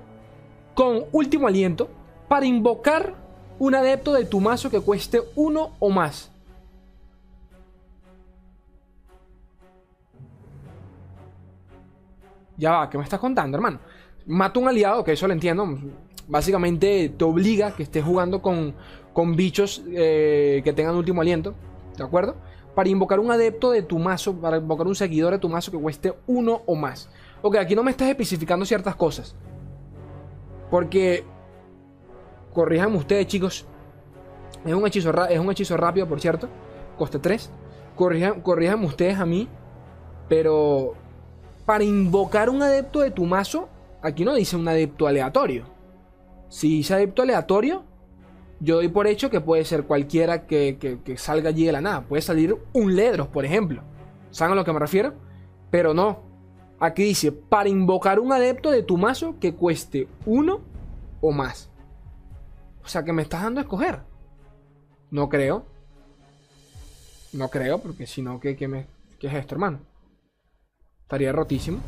con 0.74 1.04
último 1.12 1.46
aliento 1.46 1.88
para 2.28 2.44
invocar 2.44 3.14
un 3.58 3.74
adepto 3.74 4.12
de 4.12 4.24
tu 4.24 4.40
mazo 4.40 4.68
que 4.68 4.80
cueste 4.80 5.22
uno 5.36 5.76
o 5.78 5.88
más. 5.88 6.31
Ya 12.62 12.70
va, 12.70 12.88
¿qué 12.88 12.96
me 12.96 13.02
estás 13.02 13.18
contando, 13.18 13.56
hermano? 13.56 13.80
Mata 14.24 14.60
un 14.60 14.68
aliado, 14.68 15.02
que 15.02 15.10
eso 15.10 15.26
lo 15.26 15.32
entiendo. 15.32 15.66
Básicamente 16.28 17.08
te 17.08 17.24
obliga 17.24 17.66
a 17.66 17.74
que 17.74 17.82
estés 17.82 18.04
jugando 18.04 18.40
con, 18.40 18.76
con 19.12 19.34
bichos 19.34 19.82
eh, 19.88 20.60
que 20.62 20.72
tengan 20.72 20.94
último 20.94 21.22
aliento. 21.22 21.54
¿De 21.96 22.04
acuerdo? 22.04 22.36
Para 22.76 22.88
invocar 22.88 23.18
un 23.18 23.32
adepto 23.32 23.72
de 23.72 23.82
tu 23.82 23.98
mazo, 23.98 24.40
para 24.40 24.58
invocar 24.58 24.86
un 24.86 24.94
seguidor 24.94 25.32
de 25.32 25.40
tu 25.40 25.48
mazo 25.48 25.72
que 25.72 25.76
cueste 25.76 26.14
uno 26.28 26.62
o 26.64 26.76
más. 26.76 27.10
Ok, 27.42 27.56
aquí 27.56 27.74
no 27.74 27.82
me 27.82 27.90
estás 27.90 28.08
especificando 28.08 28.64
ciertas 28.64 28.94
cosas. 28.94 29.34
Porque, 30.70 31.24
corríjanme 32.54 32.96
ustedes, 32.96 33.26
chicos. 33.26 33.66
Es 34.64 34.72
un 34.72 34.86
hechizo, 34.86 35.12
es 35.26 35.38
un 35.40 35.50
hechizo 35.50 35.76
rápido, 35.76 36.06
por 36.06 36.20
cierto. 36.20 36.48
Coste 36.96 37.18
3. 37.18 37.50
Corríjanme 37.96 38.86
ustedes 38.86 39.18
a 39.18 39.26
mí. 39.26 39.48
Pero 40.28 40.94
para 41.64 41.84
invocar 41.84 42.50
un 42.50 42.62
adepto 42.62 43.00
de 43.00 43.10
tu 43.10 43.24
mazo, 43.24 43.68
aquí 44.02 44.24
no 44.24 44.34
dice 44.34 44.56
un 44.56 44.66
adepto 44.68 45.06
aleatorio. 45.06 45.64
Si 46.48 46.68
dice 46.68 46.94
adepto 46.94 47.22
aleatorio, 47.22 47.84
yo 48.60 48.76
doy 48.76 48.88
por 48.88 49.06
hecho 49.06 49.30
que 49.30 49.40
puede 49.40 49.64
ser 49.64 49.84
cualquiera 49.84 50.46
que, 50.46 50.76
que, 50.78 51.00
que 51.00 51.16
salga 51.16 51.48
allí 51.48 51.64
de 51.64 51.72
la 51.72 51.80
nada. 51.80 52.02
Puede 52.02 52.22
salir 52.22 52.56
un 52.72 52.94
Ledros, 52.94 53.28
por 53.28 53.44
ejemplo. 53.44 53.82
¿Saben 54.30 54.52
a 54.52 54.56
lo 54.56 54.64
que 54.64 54.72
me 54.72 54.78
refiero? 54.78 55.14
Pero 55.70 55.94
no. 55.94 56.20
Aquí 56.78 57.04
dice, 57.04 57.32
para 57.32 57.68
invocar 57.68 58.18
un 58.18 58.32
adepto 58.32 58.70
de 58.70 58.82
tu 58.82 58.98
mazo 58.98 59.36
que 59.40 59.54
cueste 59.54 60.08
uno 60.26 60.60
o 61.20 61.32
más. 61.32 61.70
O 62.84 62.88
sea, 62.88 63.04
que 63.04 63.12
me 63.12 63.22
estás 63.22 63.42
dando 63.42 63.60
a 63.60 63.62
escoger. 63.62 64.00
No 65.10 65.28
creo. 65.28 65.64
No 67.32 67.48
creo, 67.48 67.78
porque 67.78 68.06
si 68.06 68.20
no, 68.20 68.40
¿qué, 68.40 68.56
qué, 68.56 68.68
me, 68.68 68.86
¿qué 69.18 69.28
es 69.28 69.34
esto, 69.34 69.54
hermano? 69.54 69.80
Estaría 71.12 71.30
rotísimo. 71.30 71.78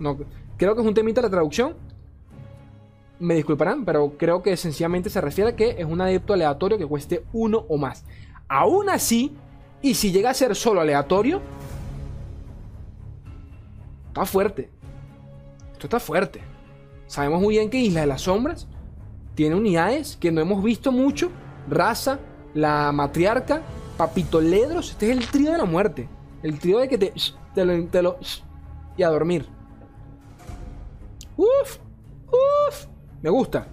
No, 0.00 0.16
creo 0.56 0.74
que 0.74 0.80
es 0.80 0.86
un 0.86 0.94
temita 0.94 1.20
de 1.20 1.26
la 1.26 1.30
traducción. 1.30 1.74
Me 3.18 3.34
disculparán, 3.34 3.84
pero 3.84 4.14
creo 4.16 4.42
que 4.42 4.56
sencillamente 4.56 5.10
se 5.10 5.20
refiere 5.20 5.50
a 5.50 5.56
que 5.56 5.76
es 5.78 5.84
un 5.84 6.00
adepto 6.00 6.32
aleatorio 6.32 6.78
que 6.78 6.86
cueste 6.86 7.22
uno 7.34 7.66
o 7.68 7.76
más. 7.76 8.02
Aún 8.48 8.88
así, 8.88 9.36
y 9.82 9.92
si 9.92 10.10
llega 10.10 10.30
a 10.30 10.34
ser 10.34 10.56
solo 10.56 10.80
aleatorio, 10.80 11.42
está 14.08 14.24
fuerte. 14.24 14.70
Esto 15.72 15.86
está 15.88 16.00
fuerte. 16.00 16.40
Sabemos 17.06 17.42
muy 17.42 17.56
bien 17.56 17.68
que 17.68 17.76
Isla 17.76 18.00
de 18.00 18.06
las 18.06 18.22
Sombras 18.22 18.66
tiene 19.34 19.54
unidades 19.54 20.16
que 20.16 20.32
no 20.32 20.40
hemos 20.40 20.64
visto 20.64 20.90
mucho. 20.90 21.30
Raza, 21.68 22.20
la 22.54 22.90
matriarca, 22.90 23.60
Papito 23.98 24.40
Ledros. 24.40 24.92
Este 24.92 25.10
es 25.10 25.18
el 25.18 25.26
trío 25.26 25.52
de 25.52 25.58
la 25.58 25.66
muerte. 25.66 26.08
El 26.42 26.58
trío 26.58 26.78
de 26.78 26.88
que 26.88 26.96
te, 26.96 27.12
y 28.96 29.02
a 29.02 29.08
dormir. 29.08 29.46
Uf, 31.36 31.78
uf, 32.28 32.86
me 33.22 33.30
gusta. 33.30 33.66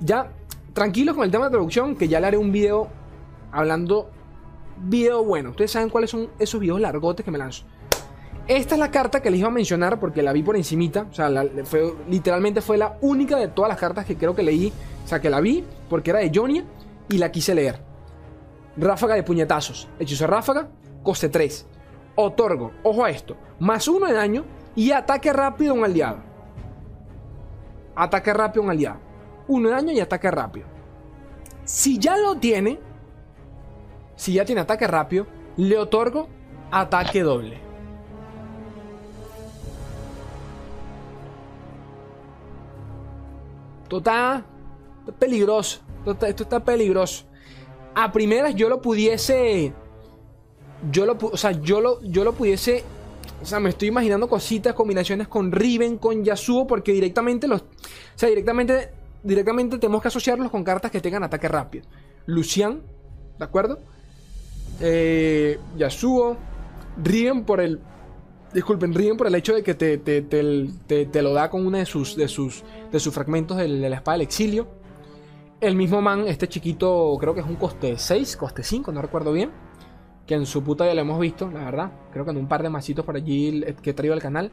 ya 0.00 0.30
tranquilos 0.72 1.14
con 1.14 1.24
el 1.24 1.30
tema 1.30 1.44
de 1.46 1.50
traducción, 1.52 1.94
que 1.96 2.08
ya 2.08 2.18
le 2.20 2.26
haré 2.26 2.36
un 2.36 2.50
video 2.52 2.88
hablando. 3.52 4.10
Video 4.76 5.22
bueno. 5.24 5.50
Ustedes 5.50 5.70
saben 5.70 5.88
cuáles 5.88 6.10
son 6.10 6.28
esos 6.38 6.58
videos 6.60 6.80
largotes 6.80 7.24
que 7.24 7.30
me 7.30 7.38
lanzo. 7.38 7.64
Esta 8.48 8.74
es 8.74 8.78
la 8.80 8.90
carta 8.90 9.22
que 9.22 9.30
les 9.30 9.38
iba 9.38 9.48
a 9.48 9.52
mencionar 9.52 10.00
porque 10.00 10.20
la 10.20 10.32
vi 10.32 10.42
por 10.42 10.56
encimita. 10.56 11.06
O 11.10 11.14
sea, 11.14 11.28
la- 11.28 11.44
literalmente 12.10 12.60
fue 12.60 12.76
la 12.76 12.98
única 13.00 13.36
de 13.38 13.46
todas 13.48 13.68
las 13.68 13.78
cartas 13.78 14.04
que 14.04 14.16
creo 14.16 14.34
que 14.34 14.42
leí. 14.42 14.72
O 15.04 15.08
sea, 15.08 15.20
que 15.20 15.30
la 15.30 15.40
vi 15.40 15.64
porque 15.88 16.10
era 16.10 16.18
de 16.18 16.30
Jonia 16.34 16.64
y 17.08 17.18
la 17.18 17.30
quise 17.30 17.54
leer. 17.54 17.78
Ráfaga 18.76 19.14
de 19.14 19.22
puñetazos. 19.22 19.88
Hechizo 20.00 20.26
ráfaga, 20.26 20.68
coste 21.04 21.28
3. 21.28 21.66
Otorgo, 22.16 22.72
ojo 22.82 23.04
a 23.04 23.10
esto, 23.10 23.36
más 23.58 23.88
uno 23.88 24.06
de 24.06 24.12
daño 24.12 24.44
y 24.76 24.92
ataque 24.92 25.32
rápido 25.32 25.72
a 25.72 25.76
un 25.76 25.84
aliado. 25.84 26.18
Ataque 27.96 28.32
rápido 28.32 28.62
a 28.62 28.64
un 28.64 28.70
aliado. 28.70 28.98
Uno 29.48 29.68
de 29.68 29.74
daño 29.74 29.92
y 29.92 30.00
ataque 30.00 30.30
rápido. 30.30 30.66
Si 31.64 31.98
ya 31.98 32.16
lo 32.16 32.36
tiene, 32.36 32.78
si 34.16 34.34
ya 34.34 34.44
tiene 34.44 34.60
ataque 34.60 34.86
rápido, 34.86 35.26
le 35.56 35.78
otorgo 35.78 36.28
ataque 36.70 37.22
doble. 37.22 37.58
Esto 43.84 43.98
está, 43.98 44.44
peligroso. 45.18 45.80
Esto 45.98 46.12
está, 46.12 46.28
esto 46.28 46.42
está 46.42 46.64
peligroso. 46.64 47.26
A 47.94 48.10
primeras 48.10 48.54
yo 48.54 48.68
lo 48.68 48.80
pudiese. 48.80 49.72
Yo 50.90 51.06
lo, 51.06 51.16
o 51.20 51.36
sea, 51.36 51.52
yo 51.52 51.80
lo, 51.80 52.02
yo 52.02 52.24
lo 52.24 52.32
pudiese. 52.34 52.84
O 53.42 53.46
sea, 53.46 53.60
me 53.60 53.70
estoy 53.70 53.88
imaginando 53.88 54.28
cositas, 54.28 54.74
combinaciones 54.74 55.28
con 55.28 55.52
Riven, 55.52 55.98
con 55.98 56.24
Yasuo, 56.24 56.66
porque 56.66 56.92
directamente 56.92 57.46
los. 57.48 57.62
O 57.62 57.66
sea, 58.16 58.28
directamente. 58.28 58.90
Directamente 59.22 59.78
tenemos 59.78 60.02
que 60.02 60.08
asociarlos 60.08 60.50
con 60.50 60.62
cartas 60.64 60.90
que 60.90 61.00
tengan 61.00 61.24
ataque 61.24 61.48
rápido. 61.48 61.86
Lucian, 62.26 62.82
¿de 63.38 63.44
acuerdo? 63.44 63.78
Eh, 64.80 65.58
Yasuo. 65.76 66.36
Riven 67.02 67.44
por 67.44 67.60
el. 67.60 67.80
Disculpen, 68.52 68.94
Riven 68.94 69.16
por 69.16 69.26
el 69.26 69.34
hecho 69.34 69.52
de 69.54 69.62
que 69.64 69.74
te, 69.74 69.98
te, 69.98 70.22
te- 70.22 71.06
te- 71.06 71.22
lo 71.22 71.32
da 71.32 71.50
con 71.50 71.66
uno 71.66 71.76
de 71.78 71.86
sus, 71.86 72.14
de 72.14 72.28
sus, 72.28 72.62
de 72.92 73.00
sus 73.00 73.12
fragmentos 73.12 73.56
del- 73.56 73.80
de 73.80 73.88
la 73.90 73.96
espada 73.96 74.16
del 74.18 74.22
exilio. 74.26 74.68
El 75.60 75.74
mismo 75.74 76.00
man, 76.00 76.28
este 76.28 76.46
chiquito, 76.48 77.16
creo 77.18 77.34
que 77.34 77.40
es 77.40 77.46
un 77.46 77.56
coste 77.56 77.94
6, 77.98 78.36
coste 78.36 78.62
5, 78.62 78.92
no 78.92 79.02
recuerdo 79.02 79.32
bien. 79.32 79.50
Que 80.26 80.34
en 80.34 80.46
su 80.46 80.62
puta 80.62 80.86
ya 80.86 80.94
lo 80.94 81.00
hemos 81.02 81.20
visto, 81.20 81.50
la 81.50 81.64
verdad. 81.64 81.92
Creo 82.12 82.24
que 82.24 82.30
en 82.30 82.38
un 82.38 82.48
par 82.48 82.62
de 82.62 82.70
masitos 82.70 83.04
por 83.04 83.16
allí 83.16 83.62
que 83.82 83.90
he 83.90 83.94
traído 83.94 84.14
al 84.14 84.22
canal. 84.22 84.50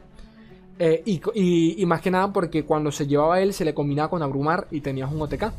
Eh, 0.78 1.02
y, 1.34 1.86
más 1.86 2.00
que 2.00 2.10
nada 2.10 2.32
porque 2.32 2.64
cuando 2.64 2.90
se 2.90 3.06
llevaba 3.06 3.40
él 3.40 3.52
se 3.52 3.64
le 3.64 3.74
combinaba 3.74 4.10
con 4.10 4.22
abrumar 4.22 4.66
y 4.70 4.80
tenías 4.80 5.10
un 5.10 5.20
OTK. 5.22 5.52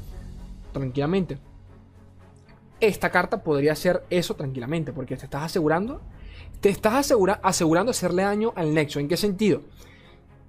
Tranquilamente. 0.72 1.38
Esta 2.80 3.10
carta 3.10 3.42
podría 3.44 3.76
ser 3.76 4.04
eso 4.10 4.36
tranquilamente 4.36 4.92
porque 4.92 5.16
te 5.16 5.26
estás 5.26 5.44
asegurando. 5.44 6.02
Te 6.60 6.70
estás 6.70 6.94
asegura- 6.94 7.40
asegurando 7.44 7.92
hacerle 7.92 8.24
daño 8.24 8.54
al 8.56 8.74
Nexo. 8.74 9.00
¿En 9.00 9.08
qué 9.08 9.18
sentido? 9.18 9.62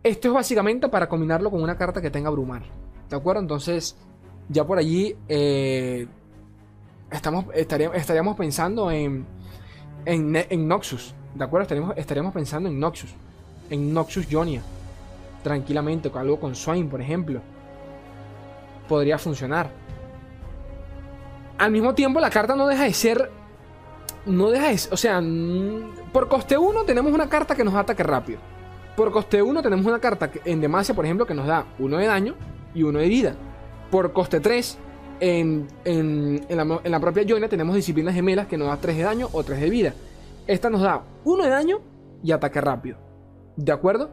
Esto 0.03 0.29
es 0.29 0.35
básicamente 0.35 0.89
para 0.89 1.09
combinarlo 1.09 1.51
con 1.51 1.63
una 1.63 1.77
carta 1.77 2.03
que 2.03 2.11
tenga 2.11 2.29
abrumar. 2.29 2.63
¿De 3.09 3.17
acuerdo? 3.17 3.41
Entonces, 3.41 3.97
ya 4.49 4.67
por 4.67 4.79
allí 4.79 5.17
eh, 5.29 6.07
estamos, 7.11 7.47
estaríamos 7.55 8.37
pensando 8.37 8.91
en, 8.91 9.25
en, 10.05 10.69
Noxus. 10.69 11.15
¿De 11.35 11.45
acuerdo? 11.45 11.93
Estaríamos 11.97 12.33
pensando 12.33 12.69
en 12.69 12.79
Noxus. 12.79 13.11
En 13.71 13.93
Noxus 13.93 14.27
Jonia. 14.31 14.63
Tranquilamente, 15.43 16.11
con 16.11 16.23
algo 16.23 16.39
con 16.39 16.55
Swain, 16.55 16.89
por 16.89 17.01
ejemplo. 17.01 17.41
Podría 18.89 19.19
funcionar. 19.19 19.71
Al 21.59 21.71
mismo 21.71 21.95
tiempo, 21.95 22.21
la 22.21 22.31
carta 22.31 22.55
no 22.57 22.67
deja 22.67 22.85
de 22.85 22.93
ser. 22.93 23.31
No 24.27 24.51
deja 24.51 24.69
de 24.69 24.81
O 24.91 24.97
sea, 24.97 25.21
mm, 25.21 26.11
por 26.13 26.29
coste 26.29 26.57
1 26.57 26.85
tenemos 26.85 27.13
una 27.13 27.29
carta 27.29 27.55
que 27.55 27.65
nos 27.65 27.75
ataque 27.75 28.03
rápido. 28.03 28.39
Por 28.97 29.11
coste 29.11 29.43
1 29.43 29.63
tenemos 29.63 29.85
una 29.87 29.99
carta 30.01 30.31
en 30.45 30.61
Demacia, 30.61 30.95
por 30.95 31.05
ejemplo, 31.05 31.27
que 31.27 31.35
nos 31.35 31.47
da 31.47 31.67
1 31.79 31.97
de 31.99 32.07
daño 32.07 32.35
y 32.75 32.83
1 32.83 32.99
de 32.99 33.09
vida. 33.09 33.35
Por 33.91 34.13
coste 34.13 34.41
3, 34.41 34.79
en, 35.21 35.69
la, 36.49 37.01
propia 37.01 37.25
Joina 37.27 37.49
tenemos 37.49 37.75
disciplinas 37.75 38.15
gemelas 38.15 38.47
que 38.47 38.57
nos 38.57 38.69
da 38.69 38.77
3 38.77 38.97
de 38.97 39.03
daño 39.03 39.29
o 39.33 39.43
3 39.43 39.61
de 39.61 39.71
vida. 39.71 39.95
Esta 40.47 40.71
nos 40.71 40.83
da 40.83 41.03
1 41.25 41.45
de 41.45 41.51
daño 41.51 41.79
y 42.23 42.33
ataque 42.33 42.61
rápido. 42.61 42.99
¿De 43.57 43.73
acuerdo? 43.73 44.11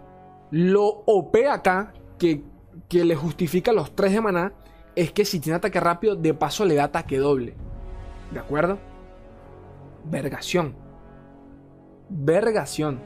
Lo 0.51 1.03
OP 1.05 1.35
acá, 1.49 1.93
que, 2.17 2.43
que 2.87 3.05
le 3.05 3.15
justifica 3.15 3.71
los 3.71 3.95
3 3.95 4.13
de 4.13 4.21
maná, 4.21 4.53
es 4.95 5.11
que 5.11 5.25
si 5.25 5.39
tiene 5.39 5.57
ataque 5.57 5.79
rápido, 5.79 6.15
de 6.15 6.33
paso 6.33 6.65
le 6.65 6.75
da 6.75 6.85
ataque 6.85 7.17
doble. 7.17 7.55
¿De 8.31 8.39
acuerdo? 8.39 8.77
Vergación. 10.05 10.75
Vergación. 12.09 12.99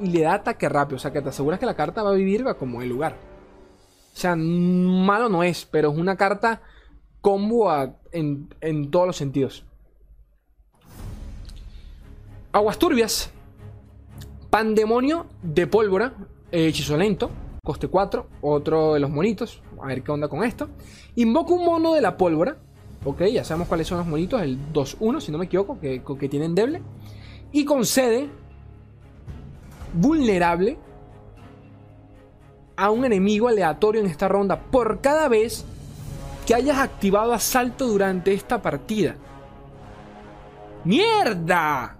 Y 0.00 0.06
le 0.06 0.22
da 0.22 0.34
ataque 0.34 0.68
rápido. 0.68 0.96
O 0.96 0.98
sea, 0.98 1.12
que 1.12 1.22
te 1.22 1.28
aseguras 1.28 1.60
que 1.60 1.66
la 1.66 1.76
carta 1.76 2.02
va 2.02 2.10
a 2.10 2.14
vivir 2.14 2.46
va 2.46 2.54
como 2.54 2.82
el 2.82 2.88
lugar. 2.88 3.31
O 4.12 4.16
sea, 4.16 4.36
malo 4.36 5.28
no 5.28 5.42
es, 5.42 5.64
pero 5.64 5.90
es 5.90 5.98
una 5.98 6.16
carta 6.16 6.62
combo 7.20 7.70
en, 8.12 8.48
en 8.60 8.90
todos 8.90 9.06
los 9.06 9.16
sentidos. 9.16 9.64
Aguas 12.52 12.78
turbias. 12.78 13.30
Pandemonio 14.50 15.26
de 15.42 15.66
pólvora. 15.66 16.12
hechizo 16.50 16.98
lento. 16.98 17.30
Coste 17.64 17.88
4. 17.88 18.26
Otro 18.42 18.94
de 18.94 19.00
los 19.00 19.10
monitos. 19.10 19.62
A 19.82 19.86
ver 19.86 20.02
qué 20.02 20.12
onda 20.12 20.28
con 20.28 20.44
esto. 20.44 20.68
Invoca 21.14 21.54
un 21.54 21.64
mono 21.64 21.94
de 21.94 22.02
la 22.02 22.18
pólvora. 22.18 22.58
Ok, 23.04 23.22
ya 23.32 23.42
sabemos 23.44 23.68
cuáles 23.68 23.86
son 23.86 23.98
los 23.98 24.06
monitos. 24.06 24.42
El 24.42 24.58
2-1, 24.72 25.20
si 25.20 25.32
no 25.32 25.38
me 25.38 25.46
equivoco, 25.46 25.80
que, 25.80 26.02
que 26.02 26.28
tienen 26.28 26.54
deble. 26.54 26.82
Y 27.52 27.64
concede 27.64 28.28
vulnerable 29.94 30.78
a 32.82 32.90
un 32.90 33.04
enemigo 33.04 33.46
aleatorio 33.46 34.00
en 34.00 34.08
esta 34.08 34.26
ronda 34.26 34.58
por 34.60 35.00
cada 35.00 35.28
vez 35.28 35.64
que 36.44 36.52
hayas 36.52 36.78
activado 36.78 37.32
asalto 37.32 37.86
durante 37.86 38.34
esta 38.34 38.60
partida. 38.60 39.14
¡Mierda! 40.82 41.96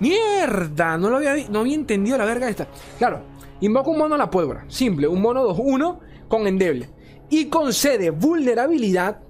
¡Mierda! 0.00 0.96
No 0.96 1.10
lo 1.10 1.18
había, 1.18 1.34
no 1.50 1.58
había 1.58 1.74
entendido 1.74 2.16
la 2.16 2.24
verga 2.24 2.48
esta. 2.48 2.66
Claro, 2.96 3.20
invoca 3.60 3.90
un 3.90 3.98
mono 3.98 4.14
a 4.14 4.18
la 4.18 4.30
pólvora. 4.30 4.64
Simple, 4.68 5.06
un 5.06 5.20
mono 5.20 5.46
2-1 5.48 5.98
con 6.26 6.46
endeble. 6.46 6.88
Y 7.28 7.50
concede 7.50 8.08
vulnerabilidad 8.08 9.20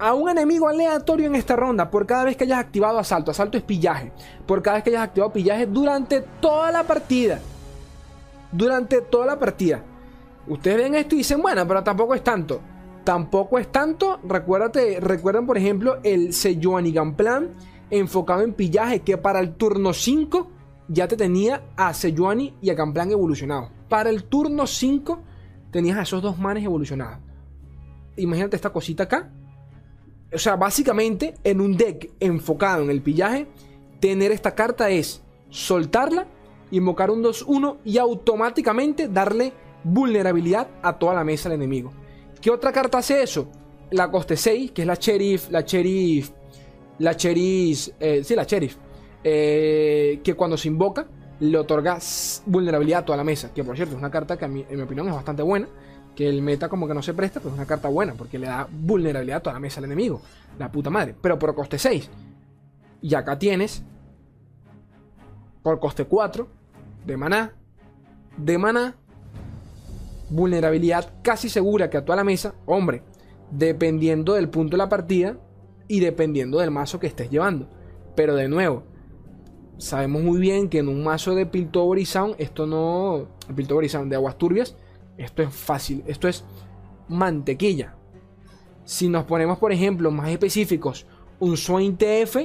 a 0.00 0.14
un 0.14 0.28
enemigo 0.28 0.66
aleatorio 0.66 1.28
en 1.28 1.36
esta 1.36 1.54
ronda 1.54 1.88
por 1.88 2.04
cada 2.04 2.24
vez 2.24 2.36
que 2.36 2.42
hayas 2.42 2.58
activado 2.58 2.98
asalto. 2.98 3.30
Asalto 3.30 3.58
es 3.58 3.62
pillaje. 3.62 4.10
Por 4.44 4.60
cada 4.60 4.78
vez 4.78 4.82
que 4.82 4.90
hayas 4.90 5.04
activado 5.04 5.32
pillaje 5.32 5.66
durante 5.66 6.22
toda 6.40 6.72
la 6.72 6.82
partida. 6.82 7.38
Durante 8.52 9.02
toda 9.02 9.26
la 9.26 9.38
partida. 9.38 9.84
Ustedes 10.46 10.78
ven 10.78 10.94
esto 10.94 11.14
y 11.14 11.18
dicen, 11.18 11.42
bueno, 11.42 11.66
pero 11.66 11.82
tampoco 11.84 12.14
es 12.14 12.24
tanto. 12.24 12.60
Tampoco 13.04 13.58
es 13.58 13.70
tanto. 13.70 14.20
Recuérdate, 14.24 14.98
recuerden, 15.00 15.46
por 15.46 15.58
ejemplo, 15.58 15.98
el 16.02 16.32
Sejuani 16.32 16.92
Plan 17.16 17.50
enfocado 17.90 18.42
en 18.42 18.52
pillaje 18.52 19.00
que 19.00 19.16
para 19.16 19.40
el 19.40 19.54
turno 19.54 19.92
5 19.92 20.50
ya 20.88 21.06
te 21.06 21.16
tenía 21.16 21.62
a 21.76 21.92
Sejuani 21.92 22.54
y 22.60 22.70
a 22.70 22.74
Gamplan 22.74 23.10
evolucionados. 23.10 23.70
Para 23.88 24.10
el 24.10 24.24
turno 24.24 24.66
5 24.66 25.22
tenías 25.70 25.98
a 25.98 26.02
esos 26.02 26.22
dos 26.22 26.38
manes 26.38 26.64
evolucionados. 26.64 27.18
Imagínate 28.16 28.56
esta 28.56 28.70
cosita 28.70 29.04
acá. 29.04 29.30
O 30.32 30.38
sea, 30.38 30.56
básicamente 30.56 31.34
en 31.44 31.60
un 31.60 31.76
deck 31.76 32.12
enfocado 32.20 32.82
en 32.82 32.90
el 32.90 33.02
pillaje, 33.02 33.46
tener 34.00 34.32
esta 34.32 34.54
carta 34.54 34.90
es 34.90 35.22
soltarla, 35.50 36.26
invocar 36.70 37.10
un 37.10 37.22
2-1 37.22 37.78
y 37.84 37.98
automáticamente 37.98 39.08
darle 39.08 39.52
vulnerabilidad 39.84 40.68
a 40.82 40.98
toda 40.98 41.14
la 41.14 41.24
mesa 41.24 41.48
del 41.48 41.56
enemigo. 41.60 41.92
¿Qué 42.40 42.50
otra 42.50 42.72
carta 42.72 42.98
hace 42.98 43.22
eso? 43.22 43.48
La 43.90 44.10
coste 44.10 44.36
6, 44.36 44.72
que 44.72 44.82
es 44.82 44.86
la 44.88 44.94
Sheriff, 44.94 45.50
la 45.50 45.62
Sheriff, 45.62 46.30
la 46.98 47.12
Sheriff, 47.12 47.88
eh, 47.98 48.22
sí, 48.24 48.34
la 48.34 48.44
Sheriff, 48.44 48.76
eh, 49.24 50.20
que 50.22 50.34
cuando 50.34 50.56
se 50.56 50.68
invoca 50.68 51.06
le 51.40 51.56
otorga 51.56 51.98
vulnerabilidad 52.46 53.00
a 53.00 53.04
toda 53.04 53.16
la 53.16 53.24
mesa. 53.24 53.52
Que 53.54 53.62
por 53.64 53.76
cierto 53.76 53.94
es 53.94 53.98
una 53.98 54.10
carta 54.10 54.36
que 54.36 54.44
a 54.44 54.48
mí- 54.48 54.66
en 54.68 54.76
mi 54.76 54.82
opinión 54.82 55.08
es 55.08 55.14
bastante 55.14 55.42
buena. 55.42 55.68
Que 56.16 56.28
el 56.28 56.42
meta 56.42 56.68
como 56.68 56.88
que 56.88 56.94
no 56.94 57.00
se 57.02 57.14
presta, 57.14 57.38
pero 57.38 57.50
es 57.50 57.54
una 57.56 57.66
carta 57.66 57.88
buena 57.88 58.14
porque 58.14 58.40
le 58.40 58.48
da 58.48 58.66
vulnerabilidad 58.68 59.38
a 59.38 59.40
toda 59.40 59.54
la 59.54 59.60
mesa 59.60 59.78
al 59.78 59.84
enemigo. 59.84 60.20
La 60.58 60.70
puta 60.72 60.90
madre. 60.90 61.14
Pero 61.20 61.38
por 61.38 61.54
coste 61.54 61.78
6. 61.78 62.10
Y 63.02 63.14
acá 63.14 63.38
tienes, 63.38 63.84
por 65.62 65.78
coste 65.78 66.06
4, 66.06 66.48
de 67.08 67.16
maná, 67.16 67.54
de 68.36 68.58
maná, 68.58 68.94
vulnerabilidad 70.28 71.14
casi 71.22 71.48
segura 71.48 71.88
que 71.88 71.96
a 71.96 72.04
toda 72.04 72.16
la 72.16 72.24
mesa, 72.24 72.54
hombre, 72.66 73.02
dependiendo 73.50 74.34
del 74.34 74.50
punto 74.50 74.72
de 74.72 74.78
la 74.78 74.90
partida 74.90 75.38
y 75.88 76.00
dependiendo 76.00 76.58
del 76.58 76.70
mazo 76.70 77.00
que 77.00 77.06
estés 77.06 77.30
llevando. 77.30 77.66
Pero 78.14 78.36
de 78.36 78.48
nuevo, 78.48 78.84
sabemos 79.78 80.22
muy 80.22 80.38
bien 80.38 80.68
que 80.68 80.80
en 80.80 80.88
un 80.88 81.02
mazo 81.02 81.34
de 81.34 81.46
Piltover 81.46 81.98
y 81.98 82.04
Sound, 82.04 82.34
esto 82.36 82.66
no. 82.66 83.28
Piltover 83.56 83.86
y 83.86 83.88
Sound 83.88 84.10
de 84.10 84.16
aguas 84.16 84.36
turbias, 84.36 84.76
Esto 85.16 85.42
es 85.42 85.52
fácil, 85.52 86.04
esto 86.06 86.28
es 86.28 86.44
mantequilla. 87.08 87.94
Si 88.84 89.08
nos 89.08 89.24
ponemos, 89.24 89.58
por 89.58 89.72
ejemplo, 89.72 90.10
más 90.10 90.28
específicos, 90.28 91.06
un 91.40 91.56
Swain 91.56 91.96
TF, 91.96 92.36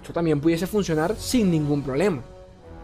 esto 0.00 0.12
también 0.12 0.40
pudiese 0.40 0.66
funcionar 0.66 1.14
sin 1.14 1.52
ningún 1.52 1.82
problema. 1.82 2.22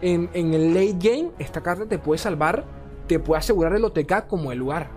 En, 0.00 0.30
el 0.34 0.74
late 0.74 0.96
game, 0.98 1.30
esta 1.38 1.62
carta 1.62 1.86
te 1.86 1.98
puede 1.98 2.18
salvar, 2.18 2.64
te 3.06 3.18
puede 3.18 3.40
asegurar 3.40 3.74
el 3.74 3.84
OTK 3.84 4.26
como 4.26 4.52
el 4.52 4.58
lugar. 4.58 4.90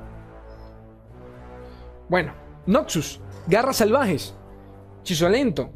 Bueno, 2.07 2.33
Noxus, 2.65 3.19
garras 3.47 3.77
salvajes, 3.77 4.35
hechizo 5.01 5.29
lento. 5.29 5.69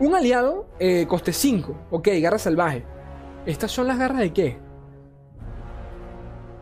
Un 0.00 0.14
aliado, 0.14 0.68
eh, 0.78 1.06
coste 1.08 1.32
5. 1.32 1.86
Ok, 1.90 2.08
garra 2.20 2.38
salvaje. 2.38 2.84
¿Estas 3.46 3.72
son 3.72 3.88
las 3.88 3.98
garras 3.98 4.20
de 4.20 4.32
qué? 4.32 4.58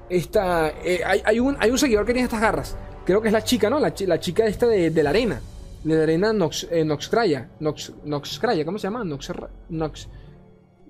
Esta, 0.08 0.68
eh, 0.68 1.02
hay, 1.04 1.40
un, 1.40 1.56
hay 1.58 1.70
un 1.70 1.78
seguidor 1.78 2.06
que 2.06 2.12
tiene 2.12 2.24
estas 2.24 2.40
garras. 2.40 2.76
Creo 3.04 3.20
que 3.20 3.28
es 3.28 3.32
la 3.32 3.44
chica, 3.44 3.68
¿no? 3.68 3.78
La, 3.78 3.92
chica 3.92 4.46
esta 4.46 4.66
de, 4.66 4.90
de, 4.90 5.02
la 5.02 5.10
arena. 5.10 5.40
De 5.84 5.96
la 5.96 6.02
arena 6.04 6.32
Nox, 6.32 6.66
eh, 6.70 6.84
Noxcraya. 6.84 7.50
Nox, 7.60 7.92
Noxcraya, 8.04 8.64
¿cómo 8.64 8.78
se 8.78 8.86
llama? 8.86 9.04
Nox, 9.04 9.32
Nox, 9.68 10.08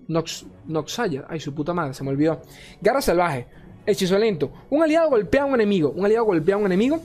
Nox, 0.09 0.47
Noxaya. 0.67 1.25
Ay, 1.29 1.41
su 1.41 1.55
puta 1.55 1.75
madre, 1.75 1.95
se 1.95 2.05
me 2.05 2.11
olvidó. 2.11 2.43
Garra 2.81 3.01
salvaje. 3.01 3.47
Hechizo 3.85 4.19
lento. 4.19 4.51
Un 4.71 4.83
aliado 4.83 5.11
golpea 5.11 5.43
a 5.43 5.47
un 5.47 5.55
enemigo. 5.55 5.91
Un 5.91 6.05
aliado 6.05 6.25
golpea 6.25 6.57
a 6.57 6.59
un 6.59 6.67
enemigo. 6.67 7.01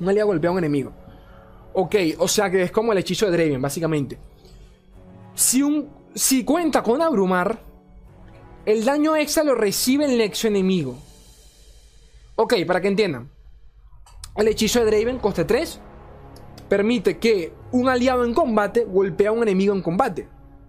Un 0.00 0.08
aliado 0.08 0.28
golpea 0.28 0.50
a 0.50 0.52
un 0.52 0.58
enemigo. 0.58 0.92
Ok, 1.72 1.94
o 2.18 2.28
sea 2.28 2.50
que 2.50 2.62
es 2.62 2.70
como 2.70 2.92
el 2.92 2.98
hechizo 2.98 3.30
de 3.30 3.32
Draven, 3.32 3.62
básicamente. 3.62 4.18
Si, 5.34 5.62
un, 5.62 5.88
si 6.14 6.44
cuenta 6.44 6.82
con 6.82 7.00
abrumar, 7.00 7.60
el 8.66 8.84
daño 8.84 9.16
extra 9.16 9.44
lo 9.44 9.54
recibe 9.54 10.04
el 10.04 10.18
nexo 10.18 10.48
enemigo. 10.48 10.98
Ok, 12.36 12.54
para 12.66 12.80
que 12.80 12.88
entiendan. 12.88 13.30
El 14.36 14.48
hechizo 14.48 14.84
de 14.84 14.86
Draven, 14.86 15.18
coste 15.18 15.44
3, 15.44 15.80
permite 16.68 17.18
que 17.18 17.52
un 17.72 17.88
aliado 17.88 18.24
en 18.24 18.34
combate 18.34 18.84
golpee 18.84 19.26
a 19.26 19.32
un 19.32 19.42
enemigo 19.42 19.74
en 19.74 19.82
combate. 19.82 20.28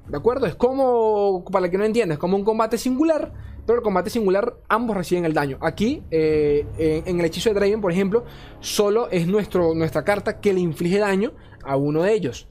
¿De 0.10 0.18
acuerdo? 0.18 0.48
Es 0.48 0.56
como, 0.56 1.46
para 1.52 1.66
el 1.66 1.72
que 1.72 1.78
no 1.78 1.86
entienda, 1.86 2.14
es 2.14 2.20
como 2.20 2.36
un 2.36 2.44
combate 2.44 2.78
singular, 2.78 3.32
pero 3.66 3.78
el 3.80 3.84
combate 3.84 4.10
singular 4.10 4.56
ambos 4.68 4.98
reciben 4.98 5.26
el 5.26 5.34
daño. 5.34 5.60
Aquí, 5.62 6.04
eh, 6.10 6.66
en 7.06 7.20
el 7.20 7.26
hechizo 7.26 7.50
de 7.50 7.56
Draven, 7.56 7.80
por 7.80 7.92
ejemplo, 7.92 8.26
solo 8.60 9.10
es 9.12 9.28
nuestro, 9.28 9.76
nuestra 9.76 10.04
carta 10.04 10.40
que 10.40 10.54
le 10.54 10.60
inflige 10.60 10.98
daño 10.98 11.34
a 11.64 11.76
uno 11.76 12.02
de 12.02 12.14
ellos. 12.14 12.48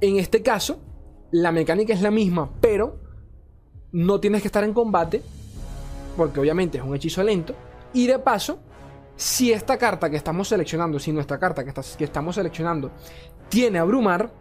En 0.00 0.18
este 0.18 0.42
caso, 0.42 0.80
la 1.30 1.52
mecánica 1.52 1.94
es 1.94 2.02
la 2.02 2.10
misma, 2.10 2.50
pero 2.60 2.98
no 3.92 4.18
tienes 4.18 4.42
que 4.42 4.48
estar 4.48 4.64
en 4.64 4.74
combate, 4.74 5.22
porque 6.16 6.40
obviamente 6.40 6.78
es 6.78 6.84
un 6.84 6.96
hechizo 6.96 7.22
lento. 7.22 7.54
Y 7.92 8.08
de 8.08 8.18
paso, 8.18 8.58
si 9.14 9.52
esta 9.52 9.78
carta 9.78 10.10
que 10.10 10.16
estamos 10.16 10.48
seleccionando, 10.48 10.98
si 10.98 11.12
nuestra 11.12 11.38
carta 11.38 11.64
que, 11.64 11.72
que 11.96 12.04
estamos 12.04 12.34
seleccionando 12.34 12.90
tiene 13.48 13.78
abrumar, 13.78 14.32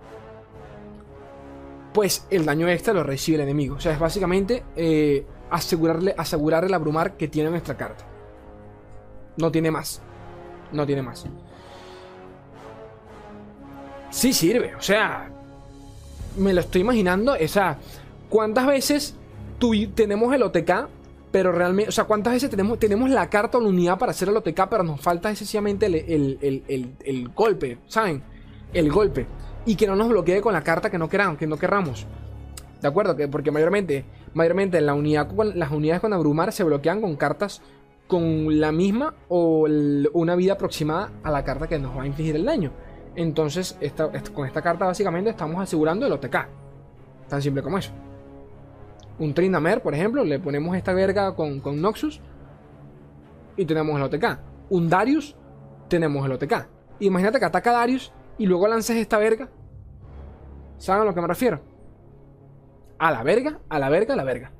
pues 1.94 2.26
el 2.30 2.46
daño 2.46 2.68
extra 2.70 2.94
lo 2.94 3.04
recibe 3.04 3.38
el 3.38 3.44
enemigo. 3.44 3.76
O 3.76 3.80
sea, 3.80 3.94
es 3.94 4.00
básicamente 4.00 4.64
eh, 4.76 5.26
asegurarle, 5.50 6.16
asegurar 6.18 6.64
el 6.64 6.74
abrumar 6.74 7.18
que 7.18 7.28
tiene 7.28 7.50
nuestra 7.50 7.76
carta. 7.76 8.06
No 9.38 9.52
tiene 9.52 9.72
más. 9.72 10.02
No 10.72 10.86
tiene 10.86 11.02
más. 11.02 11.26
Sí 14.10 14.34
sirve. 14.34 14.76
O 14.76 14.82
sea, 14.82 15.30
me 16.38 16.54
lo 16.54 16.62
estoy 16.62 16.82
imaginando. 16.82 17.34
O 17.34 17.48
sea, 17.48 17.78
¿cuántas 18.30 18.68
veces 18.68 19.16
tú, 19.60 19.72
tenemos 19.94 20.34
el 20.34 20.44
OTK? 20.44 20.88
Pero 21.32 21.54
realmente, 21.54 21.90
o 21.90 21.92
sea, 21.94 22.04
¿cuántas 22.04 22.34
veces 22.34 22.50
tenemos, 22.50 22.78
tenemos 22.78 23.10
la 23.10 23.30
carta 23.30 23.58
o 23.58 23.62
la 23.62 23.70
unidad 23.70 23.98
para 23.98 24.12
hacer 24.12 24.28
el 24.28 24.36
OTK? 24.36 24.68
Pero 24.70 24.84
nos 24.84 25.00
falta 25.00 25.30
excesivamente 25.32 25.86
el, 25.86 25.96
el, 25.96 26.64
el, 26.68 26.96
el 27.06 27.30
golpe, 27.30 27.78
¿saben? 27.88 28.22
El 28.74 28.92
golpe 28.92 29.28
y 29.66 29.76
que 29.76 29.88
no 29.88 29.96
nos 29.96 30.10
bloquee 30.10 30.42
con 30.42 30.54
la 30.54 30.62
carta 30.62 30.90
que 30.90 30.98
no 30.98 31.10
queramos, 31.10 31.38
que 31.38 31.48
no 31.48 31.58
querramos. 31.58 32.06
¿De 32.82 32.88
acuerdo? 32.88 33.16
Que 33.16 33.28
porque 33.28 33.52
mayormente, 33.52 34.06
mayormente 34.34 34.78
en 34.80 34.88
la 34.88 34.94
unidad, 34.94 35.30
las 35.54 35.72
unidades 35.72 36.02
con 36.02 36.14
abrumar 36.14 36.52
se 36.52 36.64
bloquean 36.64 37.00
con 37.02 37.16
cartas 37.16 37.62
con 38.08 38.60
la 38.60 38.72
misma 38.72 39.14
o 39.30 39.68
una 40.14 40.36
vida 40.36 40.54
aproximada 40.54 41.12
a 41.24 41.32
la 41.32 41.44
carta 41.44 41.68
que 41.68 41.80
nos 41.80 41.96
va 41.96 42.04
a 42.04 42.08
infligir 42.08 42.36
el 42.36 42.46
daño. 42.46 42.72
Entonces, 43.16 43.78
con 44.34 44.48
esta 44.48 44.62
carta 44.62 44.86
básicamente 44.86 45.30
estamos 45.30 45.62
asegurando 45.62 46.06
el 46.06 46.12
OTK. 46.14 46.48
Tan 47.30 47.42
simple 47.42 47.62
como 47.62 47.78
eso. 47.78 47.92
Un 49.20 49.34
Trindamer, 49.34 49.82
por 49.82 49.94
ejemplo, 49.94 50.24
le 50.24 50.40
ponemos 50.40 50.76
esta 50.76 50.94
verga 50.94 51.36
con, 51.36 51.60
con 51.60 51.80
Noxus 51.80 52.20
y 53.56 53.66
tenemos 53.66 53.96
el 53.96 54.04
OTK. 54.04 54.40
Un 54.72 54.90
Darius, 54.90 55.36
tenemos 55.88 56.26
el 56.26 56.32
OTK. 56.32 56.68
Imagínate 57.00 57.40
que 57.40 57.46
ataca 57.46 57.72
Darius 57.72 58.12
y 58.42 58.48
luego 58.48 58.68
lances 58.68 58.98
esta 58.98 59.20
verga. 59.20 59.50
¿Saben 60.80 61.04
a 61.04 61.06
lo 61.06 61.14
que 61.14 61.22
me 61.22 61.28
refiero? 61.28 61.62
A 62.98 63.12
la 63.12 63.22
verga, 63.22 63.60
a 63.70 63.78
la 63.78 63.88
verga, 63.90 64.16
a 64.16 64.18
la 64.18 64.24
verga. 64.24 64.52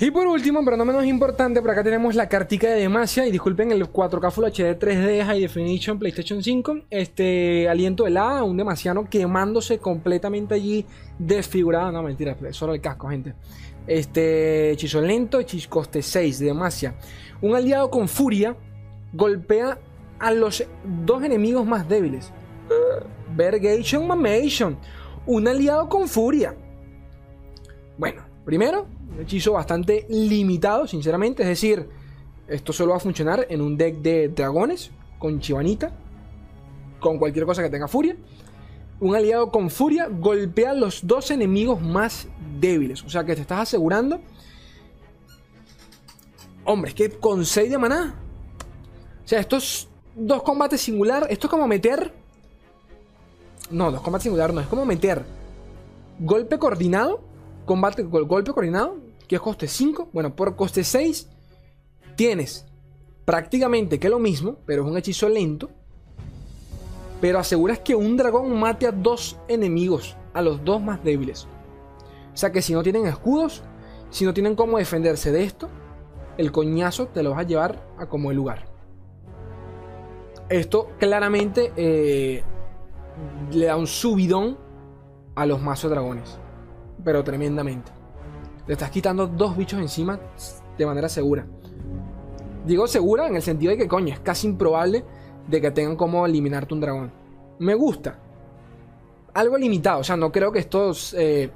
Y 0.00 0.10
por 0.10 0.26
último, 0.26 0.64
pero 0.64 0.76
no 0.76 0.84
menos 0.84 1.04
importante, 1.04 1.60
por 1.60 1.70
acá 1.70 1.84
tenemos 1.84 2.16
la 2.16 2.28
cartica 2.28 2.68
de 2.68 2.80
Demacia. 2.80 3.24
Y 3.24 3.30
disculpen 3.30 3.70
el 3.70 3.84
4K 3.84 4.32
Full 4.32 4.44
HD 4.46 4.76
3D 4.76 5.24
High 5.24 5.40
Definition 5.40 6.00
PlayStation 6.00 6.42
5. 6.42 6.80
Este 6.90 7.68
aliento 7.68 8.02
de 8.04 8.10
la 8.10 8.42
un 8.42 8.56
demasiado 8.56 9.04
quemándose 9.04 9.78
completamente 9.78 10.54
allí, 10.54 10.84
desfigurado. 11.16 11.92
No, 11.92 12.02
mentira, 12.02 12.36
solo 12.50 12.74
el 12.74 12.80
casco, 12.80 13.08
gente. 13.08 13.34
Este 13.86 14.72
hechizo 14.72 15.00
lento, 15.00 15.38
hechizo 15.38 15.70
coste 15.70 16.02
6 16.02 16.40
de 16.40 16.46
Demacia. 16.46 16.96
Un 17.40 17.54
aliado 17.54 17.88
con 17.88 18.08
furia 18.08 18.56
golpea 19.12 19.78
a 20.18 20.32
los 20.32 20.64
dos 21.04 21.22
enemigos 21.22 21.64
más 21.64 21.88
débiles. 21.88 22.32
Vergation 23.34 24.06
Mamation. 24.06 24.78
Un 25.26 25.48
aliado 25.48 25.88
con 25.88 26.08
furia. 26.08 26.54
Bueno, 27.98 28.22
primero, 28.44 28.86
un 29.12 29.22
hechizo 29.22 29.52
bastante 29.52 30.06
limitado, 30.08 30.86
sinceramente. 30.86 31.42
Es 31.42 31.48
decir, 31.48 31.88
esto 32.48 32.72
solo 32.72 32.92
va 32.92 32.98
a 32.98 33.00
funcionar 33.00 33.46
en 33.48 33.60
un 33.60 33.76
deck 33.76 33.96
de 33.96 34.28
dragones, 34.28 34.90
con 35.18 35.40
chivanita, 35.40 35.92
con 37.00 37.18
cualquier 37.18 37.44
cosa 37.46 37.62
que 37.62 37.70
tenga 37.70 37.88
furia. 37.88 38.16
Un 39.00 39.14
aliado 39.14 39.50
con 39.50 39.68
furia 39.68 40.08
golpea 40.08 40.70
a 40.70 40.74
los 40.74 41.06
dos 41.06 41.30
enemigos 41.30 41.82
más 41.82 42.28
débiles. 42.58 43.02
O 43.02 43.10
sea 43.10 43.24
que 43.24 43.34
te 43.34 43.42
estás 43.42 43.60
asegurando. 43.60 44.20
Hombre, 46.64 46.90
es 46.90 46.94
que 46.94 47.10
con 47.10 47.44
6 47.44 47.70
de 47.70 47.78
maná. 47.78 48.14
O 49.24 49.28
sea, 49.28 49.40
estos 49.40 49.88
dos 50.14 50.42
combates 50.42 50.80
singular. 50.80 51.26
Esto 51.30 51.46
es 51.46 51.50
como 51.50 51.68
meter 51.68 52.12
no, 53.70 53.90
no 53.90 53.96
es 53.96 54.02
combate 54.02 54.24
singular, 54.24 54.52
no. 54.52 54.60
Es 54.60 54.66
como 54.66 54.84
meter 54.84 55.24
golpe 56.18 56.58
coordinado. 56.58 57.20
Combate 57.64 58.02
golpe 58.02 58.52
coordinado. 58.52 58.96
Que 59.28 59.36
es 59.36 59.40
coste 59.40 59.68
5. 59.68 60.10
Bueno, 60.12 60.34
por 60.34 60.56
coste 60.56 60.84
6 60.84 61.28
tienes 62.16 62.66
prácticamente 63.24 63.98
que 63.98 64.08
lo 64.08 64.18
mismo, 64.18 64.56
pero 64.66 64.84
es 64.84 64.90
un 64.90 64.96
hechizo 64.96 65.28
lento. 65.28 65.70
Pero 67.20 67.38
aseguras 67.38 67.80
que 67.80 67.94
un 67.94 68.16
dragón 68.16 68.58
mate 68.58 68.86
a 68.86 68.92
dos 68.92 69.38
enemigos, 69.48 70.16
a 70.32 70.42
los 70.42 70.64
dos 70.64 70.82
más 70.82 71.02
débiles. 71.02 71.46
O 72.32 72.36
sea 72.36 72.52
que 72.52 72.62
si 72.62 72.72
no 72.72 72.82
tienen 72.82 73.06
escudos, 73.06 73.62
si 74.10 74.24
no 74.24 74.34
tienen 74.34 74.54
cómo 74.54 74.78
defenderse 74.78 75.32
de 75.32 75.44
esto, 75.44 75.68
el 76.36 76.52
coñazo 76.52 77.08
te 77.08 77.22
lo 77.22 77.30
vas 77.30 77.40
a 77.40 77.42
llevar 77.44 77.82
a 77.98 78.06
como 78.06 78.30
el 78.30 78.36
lugar. 78.36 78.66
Esto 80.48 80.90
claramente 80.98 81.72
eh, 81.76 82.44
le 83.52 83.66
da 83.66 83.76
un 83.76 83.86
subidón 83.86 84.58
a 85.34 85.46
los 85.46 85.60
mazos 85.60 85.90
dragones. 85.90 86.38
Pero 87.04 87.22
tremendamente. 87.22 87.92
Le 88.66 88.72
estás 88.72 88.90
quitando 88.90 89.26
dos 89.26 89.56
bichos 89.56 89.80
encima 89.80 90.18
de 90.76 90.86
manera 90.86 91.08
segura. 91.08 91.46
Digo 92.64 92.86
segura 92.88 93.28
en 93.28 93.36
el 93.36 93.42
sentido 93.42 93.70
de 93.70 93.78
que, 93.78 93.86
coño, 93.86 94.12
es 94.12 94.20
casi 94.20 94.48
improbable 94.48 95.04
de 95.46 95.60
que 95.60 95.70
tengan 95.70 95.96
como 95.96 96.26
eliminarte 96.26 96.74
un 96.74 96.80
dragón. 96.80 97.12
Me 97.60 97.74
gusta. 97.74 98.18
Algo 99.34 99.56
limitado. 99.56 100.00
O 100.00 100.04
sea, 100.04 100.16
no 100.16 100.32
creo 100.32 100.50
que 100.50 100.58
esto 100.58 100.92
eh, 101.14 101.50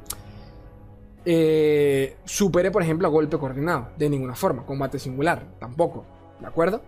eh, 1.25 2.16
supere, 2.25 2.70
por 2.70 2.83
ejemplo, 2.83 3.09
a 3.09 3.11
golpe 3.11 3.38
coordinado. 3.38 3.88
De 3.99 4.09
ninguna 4.09 4.37
forma. 4.37 4.64
Combate 4.64 4.99
singular. 4.99 5.44
Tampoco. 5.59 6.05
¿De 6.38 6.46
acuerdo? 6.46 6.83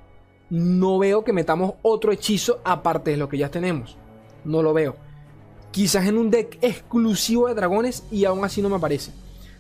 No 0.51 0.99
veo 0.99 1.25
que 1.25 1.33
metamos 1.33 1.75
otro 1.83 2.13
hechizo 2.13 2.61
aparte 2.63 3.11
de 3.11 3.17
lo 3.17 3.29
que 3.29 3.39
ya 3.39 3.51
tenemos 3.51 3.99
no 4.45 4.63
lo 4.63 4.73
veo. 4.73 4.97
Quizás 5.71 6.07
en 6.07 6.19
un 6.19 6.31
deck 6.31 6.59
exclusivo 6.61 7.49
de 7.49 7.55
dragones 7.55 8.05
y 8.11 8.25
aún 8.25 8.45
así 8.45 8.61
no 8.61 8.69
me 8.69 8.79
parece. 8.79 9.13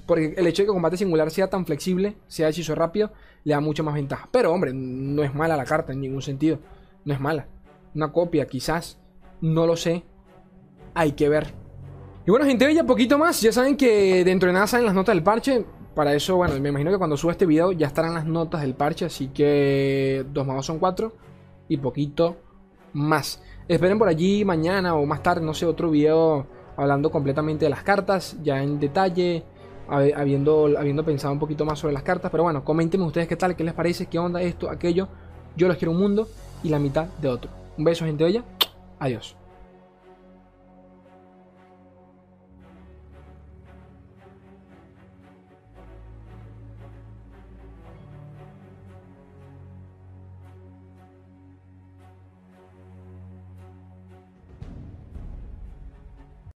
Porque 0.06 0.34
el 0.36 0.46
hecho 0.46 0.62
de 0.62 0.66
que 0.66 0.72
combate 0.72 0.96
singular 0.96 1.30
sea 1.30 1.48
tan 1.48 1.64
flexible, 1.64 2.16
sea 2.26 2.48
hechizo 2.48 2.74
rápido, 2.74 3.12
le 3.44 3.54
da 3.54 3.60
mucha 3.60 3.82
más 3.82 3.94
ventaja. 3.94 4.28
Pero 4.30 4.52
hombre, 4.52 4.72
no 4.74 5.22
es 5.22 5.34
mala 5.34 5.56
la 5.56 5.64
carta 5.64 5.92
en 5.92 6.00
ningún 6.00 6.22
sentido. 6.22 6.58
No 7.04 7.14
es 7.14 7.20
mala. 7.20 7.46
Una 7.94 8.12
copia, 8.12 8.46
quizás. 8.46 8.98
No 9.40 9.66
lo 9.66 9.76
sé. 9.76 10.04
Hay 10.94 11.12
que 11.12 11.28
ver. 11.28 11.54
Y 12.26 12.30
bueno, 12.30 12.46
gente, 12.46 12.72
ya 12.74 12.84
poquito 12.84 13.18
más. 13.18 13.40
Ya 13.40 13.52
saben 13.52 13.76
que 13.76 14.24
dentro 14.24 14.48
de 14.48 14.52
nada 14.52 14.66
salen 14.66 14.86
las 14.86 14.94
notas 14.94 15.14
del 15.14 15.22
parche. 15.22 15.64
Para 15.94 16.14
eso, 16.14 16.36
bueno, 16.36 16.58
me 16.58 16.70
imagino 16.70 16.90
que 16.90 16.98
cuando 16.98 17.16
suba 17.16 17.32
este 17.32 17.44
video 17.44 17.72
ya 17.72 17.86
estarán 17.86 18.14
las 18.14 18.24
notas 18.24 18.62
del 18.62 18.74
parche, 18.74 19.04
así 19.04 19.28
que 19.28 20.24
dos 20.32 20.46
magos 20.46 20.64
son 20.64 20.78
cuatro 20.78 21.12
y 21.68 21.76
poquito 21.76 22.38
más. 22.94 23.42
Esperen 23.68 23.98
por 23.98 24.08
allí 24.08 24.44
mañana 24.44 24.94
o 24.94 25.06
más 25.06 25.22
tarde, 25.22 25.44
no 25.44 25.54
sé, 25.54 25.66
otro 25.66 25.90
video 25.90 26.46
hablando 26.76 27.10
completamente 27.10 27.64
de 27.66 27.70
las 27.70 27.82
cartas, 27.82 28.36
ya 28.42 28.62
en 28.62 28.80
detalle, 28.80 29.44
hab- 29.88 30.14
habiendo, 30.16 30.68
habiendo 30.78 31.04
pensado 31.04 31.32
un 31.32 31.38
poquito 31.38 31.64
más 31.64 31.78
sobre 31.78 31.94
las 31.94 32.02
cartas. 32.02 32.30
Pero 32.30 32.42
bueno, 32.44 32.64
coméntenme 32.64 33.04
ustedes 33.06 33.28
qué 33.28 33.36
tal, 33.36 33.54
qué 33.56 33.64
les 33.64 33.74
parece, 33.74 34.06
qué 34.06 34.18
onda 34.18 34.40
esto, 34.42 34.68
aquello. 34.70 35.08
Yo 35.56 35.68
los 35.68 35.76
quiero 35.76 35.92
un 35.92 35.98
mundo 35.98 36.28
y 36.62 36.68
la 36.70 36.78
mitad 36.78 37.06
de 37.20 37.28
otro. 37.28 37.50
Un 37.76 37.84
beso, 37.84 38.04
gente 38.04 38.24
bella. 38.24 38.42
Adiós. 38.98 39.36